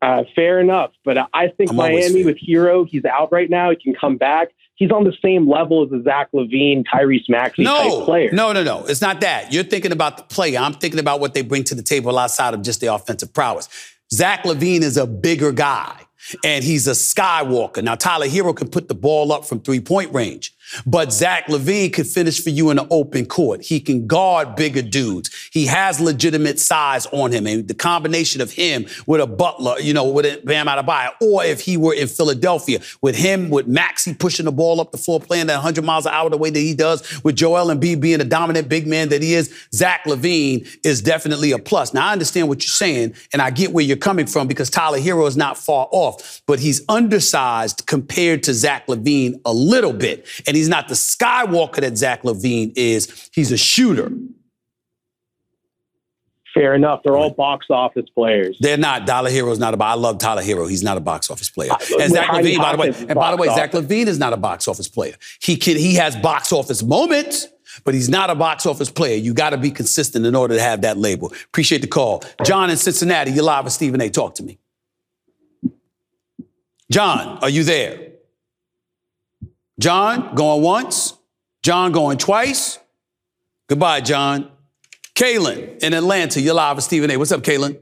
[0.00, 3.70] Uh, fair enough, but I think I'm Miami with Herro, he's out right now.
[3.70, 4.48] He can come back.
[4.74, 8.30] He's on the same level as a Zach LaVine, Tyrese Maxey No, type player.
[8.32, 8.84] no, no, no.
[8.86, 9.52] It's not that.
[9.52, 10.58] You're thinking about the player.
[10.58, 13.68] I'm thinking about what they bring to the table outside of just their offensive prowess.
[14.12, 16.00] Zach LaVine is a bigger guy,
[16.42, 17.80] and he's a skywalker.
[17.84, 20.52] Now, Tyler Hero can put the ball up from three point range,
[20.86, 23.62] But Zach LaVine could finish for you in an open court.
[23.62, 25.30] He can guard bigger dudes.
[25.52, 27.46] He has legitimate size on him.
[27.46, 31.44] And the combination of him with a Butler, you know, with a Bam Adebayo, or
[31.44, 35.20] if he were in Philadelphia, with him, with Maxey pushing the ball up the floor,
[35.20, 38.20] playing at 100 miles an hour the way that he does, with Joel Embiid being
[38.20, 41.94] a dominant big man that he is, Zach LaVine is definitely a plus.
[41.94, 44.98] Now, I understand what you're saying, and I get where you're coming from because Tyler
[44.98, 50.26] Herro is not far off, but he's undersized compared to Zach LaVine a little bit.
[50.46, 53.30] And he's not the Skywalker that Zach LaVine is.
[53.32, 54.10] He's a shooter.
[56.54, 57.00] Fair enough.
[57.02, 58.58] They're all box office players.
[58.60, 59.06] They're not.
[59.06, 59.82] Tyler Herro's not a.
[59.82, 60.68] I love Tyler Herro.
[60.68, 61.70] He's not a box office player.
[61.98, 64.18] And Zach Jaime LaVine, by the way, and by the way, box Zach LaVine is
[64.18, 65.14] not a box office player.
[65.40, 65.78] He can.
[65.78, 67.48] He has box office moments.
[67.84, 69.16] But he's not a box office player.
[69.16, 71.32] You got to be consistent in order to have that label.
[71.46, 72.22] Appreciate the call.
[72.44, 74.10] John in Cincinnati, you're live with Stephen A.
[74.10, 74.58] Talk to me.
[76.90, 78.11] John, are you there?
[79.82, 81.14] John, going once.
[81.64, 82.78] John, going twice.
[83.68, 84.48] Goodbye, John.
[85.16, 87.16] Kalen in Atlanta, you're live with Stephen A.
[87.16, 87.80] What's up, Kalen?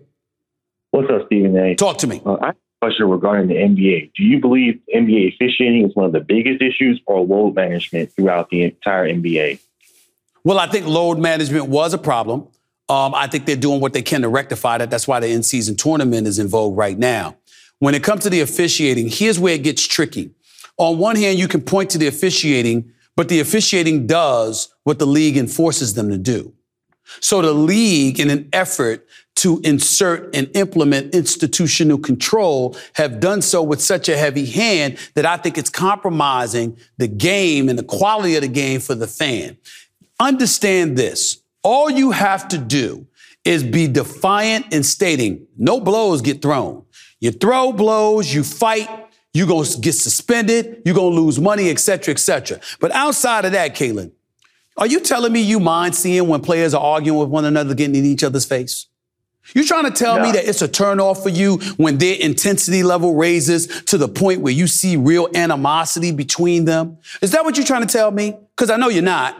[0.92, 1.74] What's up, Stephen A?
[1.74, 2.22] Talk to me.
[2.24, 4.12] Uh, I have a question regarding the NBA.
[4.16, 8.48] Do you believe NBA officiating is one of the biggest issues or load management throughout
[8.48, 9.60] the entire NBA?
[10.42, 12.48] Well, I think load management was a problem.
[12.88, 14.88] Um, I think they're doing what they can to rectify that.
[14.88, 17.36] That's why the in season tournament is in vogue right now.
[17.78, 20.30] When it comes to the officiating, here's where it gets tricky.
[20.80, 25.06] On one hand, you can point to the officiating, but the officiating does what the
[25.06, 26.54] league enforces them to do.
[27.20, 33.62] So the league, in an effort to insert and implement institutional control, have done so
[33.62, 38.36] with such a heavy hand that I think it's compromising the game and the quality
[38.36, 39.58] of the game for the fan.
[40.18, 41.42] Understand this.
[41.62, 43.06] All you have to do
[43.44, 46.86] is be defiant in stating no blows get thrown.
[47.20, 48.88] You throw blows, you fight,
[49.32, 52.60] you're going to get suspended, you're going to lose money, et cetera, et cetera.
[52.80, 54.12] But outside of that, Caitlin,
[54.76, 57.96] are you telling me you mind seeing when players are arguing with one another, getting
[57.96, 58.86] in each other's face?
[59.54, 63.14] You trying to tell me that it's a turnoff for you when their intensity level
[63.14, 66.98] raises to the point where you see real animosity between them?
[67.20, 68.36] Is that what you're trying to tell me?
[68.54, 69.36] Because I know you're not.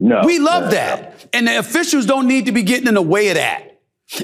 [0.00, 0.22] No.
[0.24, 1.26] We love no, that.
[1.32, 3.71] And the officials don't need to be getting in the way of that.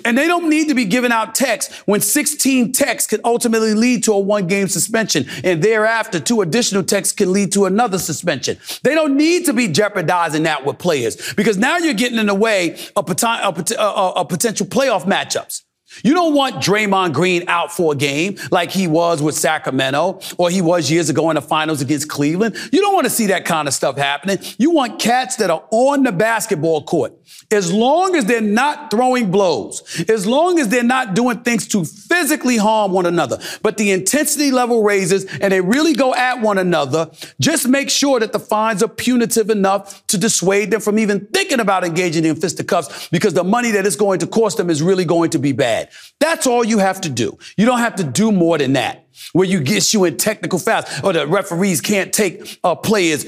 [0.05, 4.05] And they don't need to be giving out techs when 16 techs could ultimately lead
[4.05, 5.27] to a one game suspension.
[5.45, 8.59] And thereafter, two additional techs can lead to another suspension.
[8.83, 12.35] They don't need to be jeopardizing that with players because now you're getting in the
[12.35, 15.63] way of, of uh, uh, of potential playoff matchups.
[16.05, 20.51] You don't want Draymond Green out for a game like he was with Sacramento or
[20.51, 22.57] he was years ago in the finals against Cleveland.
[22.73, 24.39] You don't want to see that kind of stuff happening.
[24.59, 27.15] You want cats that are on the basketball court.
[27.51, 31.85] As long as they're not throwing blows, as long as they're not doing things to
[31.85, 36.59] physically harm one another, but the intensity level raises and they really go at one
[36.59, 37.11] another,
[37.41, 41.61] just make sure that the fines are punitive enough to dissuade them from even thinking
[41.61, 45.05] about engaging in fisticuffs because the money that it's going to cost them is really
[45.05, 45.78] going to be bad.
[46.21, 47.39] That's all you have to do.
[47.57, 49.07] You don't have to do more than that.
[49.33, 53.27] Where you get you in technical fouls or the referees can't take uh, players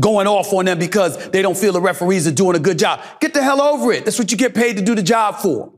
[0.00, 3.00] going off on them because they don't feel the referees are doing a good job.
[3.20, 4.04] Get the hell over it.
[4.04, 5.72] That's what you get paid to do the job for.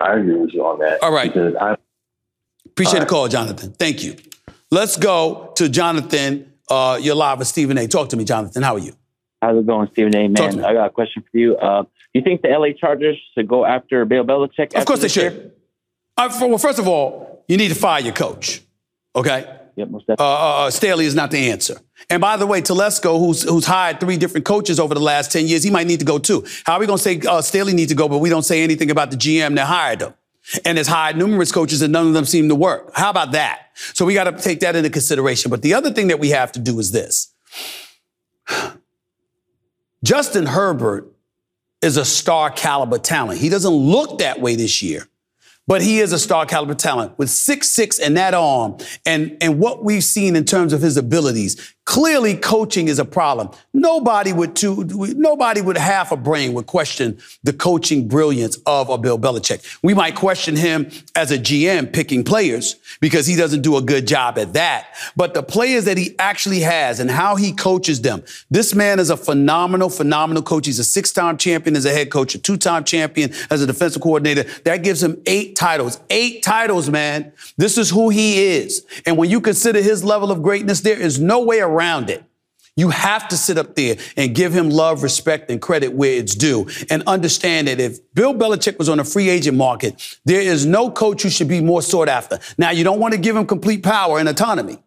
[0.00, 1.02] I agree with you on that.
[1.02, 1.34] All right.
[1.36, 1.76] I,
[2.66, 3.72] Appreciate All the call, Jonathan.
[3.72, 4.16] Thank you.
[4.70, 6.52] Let's go to Jonathan.
[6.68, 7.86] Uh, you're live with Stephen A.
[7.86, 8.62] Talk to me, Jonathan.
[8.62, 8.94] How are you?
[9.42, 10.28] How's it going, Stephen A.
[10.28, 10.64] Man.
[10.64, 11.56] I got a question for you.
[11.56, 14.74] Uh, do you think the LA Chargers should go after Bill Belichick?
[14.74, 15.52] Of course they should.
[16.16, 18.62] Uh, for- well, first of all, you need to fire your coach.
[19.14, 19.44] Okay?
[19.76, 20.24] Yep, most Uh, definitely.
[20.34, 21.76] uh, uh, Staley is not the answer.
[22.08, 25.46] And by the way, Telesco, who's who's hired three different coaches over the last 10
[25.48, 26.44] years, he might need to go too.
[26.64, 28.62] How are we going to say uh, Staley needs to go, but we don't say
[28.62, 30.14] anything about the GM that hired him?
[30.64, 32.90] And has hired numerous coaches and none of them seem to work.
[32.94, 33.60] How about that?
[33.94, 35.50] So we got to take that into consideration.
[35.50, 37.32] But the other thing that we have to do is this.
[40.04, 41.10] Justin Herbert
[41.80, 43.40] is a star caliber talent.
[43.40, 45.08] He doesn't look that way this year,
[45.66, 48.76] but he is a star caliber talent with six six and that arm
[49.06, 51.73] and, and what we've seen in terms of his abilities.
[51.84, 53.50] Clearly, coaching is a problem.
[53.74, 54.84] Nobody would two,
[55.16, 59.78] nobody with half a brain would question the coaching brilliance of a Bill Belichick.
[59.82, 64.06] We might question him as a GM picking players because he doesn't do a good
[64.06, 64.86] job at that.
[65.14, 69.10] But the players that he actually has and how he coaches them, this man is
[69.10, 70.64] a phenomenal, phenomenal coach.
[70.64, 74.44] He's a six-time champion as a head coach, a two-time champion as a defensive coordinator.
[74.64, 76.00] That gives him eight titles.
[76.08, 77.34] Eight titles, man.
[77.58, 78.86] This is who he is.
[79.04, 81.73] And when you consider his level of greatness, there is no way around
[82.10, 82.24] it.
[82.76, 86.34] You have to sit up there and give him love, respect, and credit where it's
[86.34, 86.66] due.
[86.90, 90.90] And understand that if Bill Belichick was on a free agent market, there is no
[90.90, 92.40] coach who should be more sought after.
[92.58, 94.78] Now, you don't want to give him complete power and autonomy.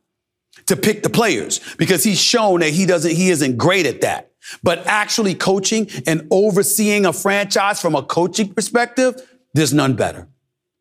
[0.66, 4.32] to pick the players because he's shown that he doesn't, he isn't great at that.
[4.64, 9.22] But actually coaching and overseeing a franchise from a coaching perspective,
[9.54, 10.28] there's none better.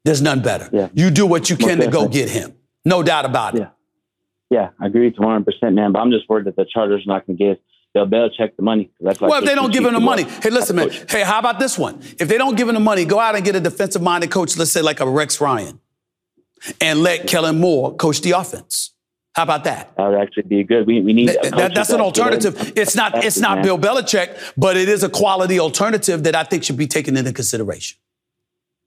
[0.04, 0.68] There's none better.
[0.72, 0.88] Yeah.
[0.94, 2.54] You do what you can to go get him.
[2.84, 3.60] No doubt about it.
[3.60, 3.68] Yeah.
[4.50, 5.92] Yeah, I agree to 100%, man.
[5.92, 7.56] But I'm just worried that the Chargers are not going to give
[7.94, 8.90] Bill Belichick the money.
[9.00, 10.90] That's like Well, if they don't give him the money, hey, listen, man.
[11.08, 12.00] Hey, how about this one?
[12.20, 14.70] If they don't give him the money, go out and get a defensive-minded coach, let's
[14.70, 15.80] say like a Rex Ryan,
[16.80, 18.92] and let Kellen Moore coach the offense.
[19.34, 19.94] How about that?
[19.96, 20.86] That would actually be good.
[20.86, 22.72] We, we need That- that- that's an alternative.
[22.76, 23.22] It's not.
[23.24, 23.64] It's not Man.
[23.64, 27.32] Bill Belichick, but it is a quality alternative that I think should be taken into
[27.34, 27.98] consideration.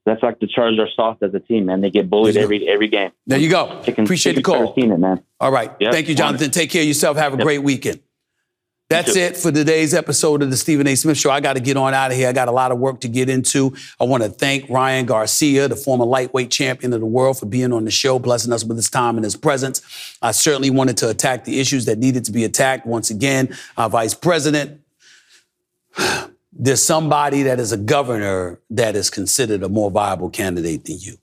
[0.09, 1.81] That's like the Chargers are soft as a team, man.
[1.81, 3.11] They get bullied every every game.
[3.27, 3.81] There you go.
[3.85, 4.55] Chicken- Appreciate the chicken call.
[4.73, 5.21] started seeing it, man.
[5.39, 5.71] All right.
[5.79, 5.93] Yep.
[5.93, 6.49] Thank you, Jonathan.
[6.51, 7.15] Take care of yourself.
[7.17, 7.45] Have a Yep.
[7.45, 7.99] great weekend.
[8.89, 10.95] That's it for today's episode of the Stephen A.
[10.95, 11.29] Smith Show.
[11.29, 12.27] I got to get on out of here.
[12.27, 13.71] I got a lot of work to get into.
[13.99, 17.71] I want to thank Ryan Garcia, the former lightweight champion of the world, for being
[17.71, 19.83] on the show, blessing us with his time and his presence.
[20.23, 22.87] I certainly wanted to attack the issues that needed to be attacked.
[22.87, 24.81] Once again, our vice president,
[26.51, 31.17] there's somebody that is a governor that is considered a more viable candidate than you.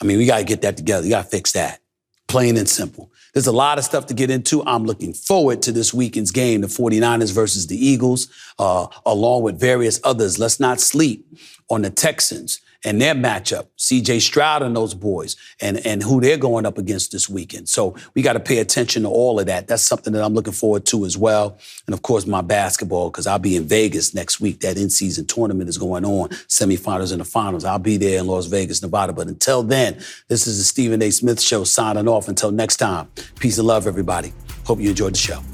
[0.00, 1.04] I mean, we got to get that together.
[1.04, 1.80] You got to fix that.
[2.26, 3.12] Plain and simple.
[3.32, 4.64] There's a lot of stuff to get into.
[4.64, 8.28] I'm looking forward to this weekend's game, the 49ers versus the Eagles,
[8.58, 10.38] uh, along with various others.
[10.38, 11.26] Let's not sleep
[11.70, 16.36] on the Texans and their matchup, CJ Stroud and those boys, and, and who they're
[16.36, 17.68] going up against this weekend.
[17.68, 19.66] So we got to pay attention to all of that.
[19.66, 21.58] That's something that I'm looking forward to as well.
[21.86, 24.60] And of course, my basketball, because I'll be in Vegas next week.
[24.60, 27.64] That in season tournament is going on, semifinals and the finals.
[27.64, 29.12] I'll be there in Las Vegas, Nevada.
[29.12, 29.94] But until then,
[30.28, 31.10] this is the Stephen A.
[31.10, 32.28] Smith Show signing off.
[32.28, 33.08] Until next time,
[33.38, 34.32] peace and love, everybody.
[34.64, 35.53] Hope you enjoyed the show.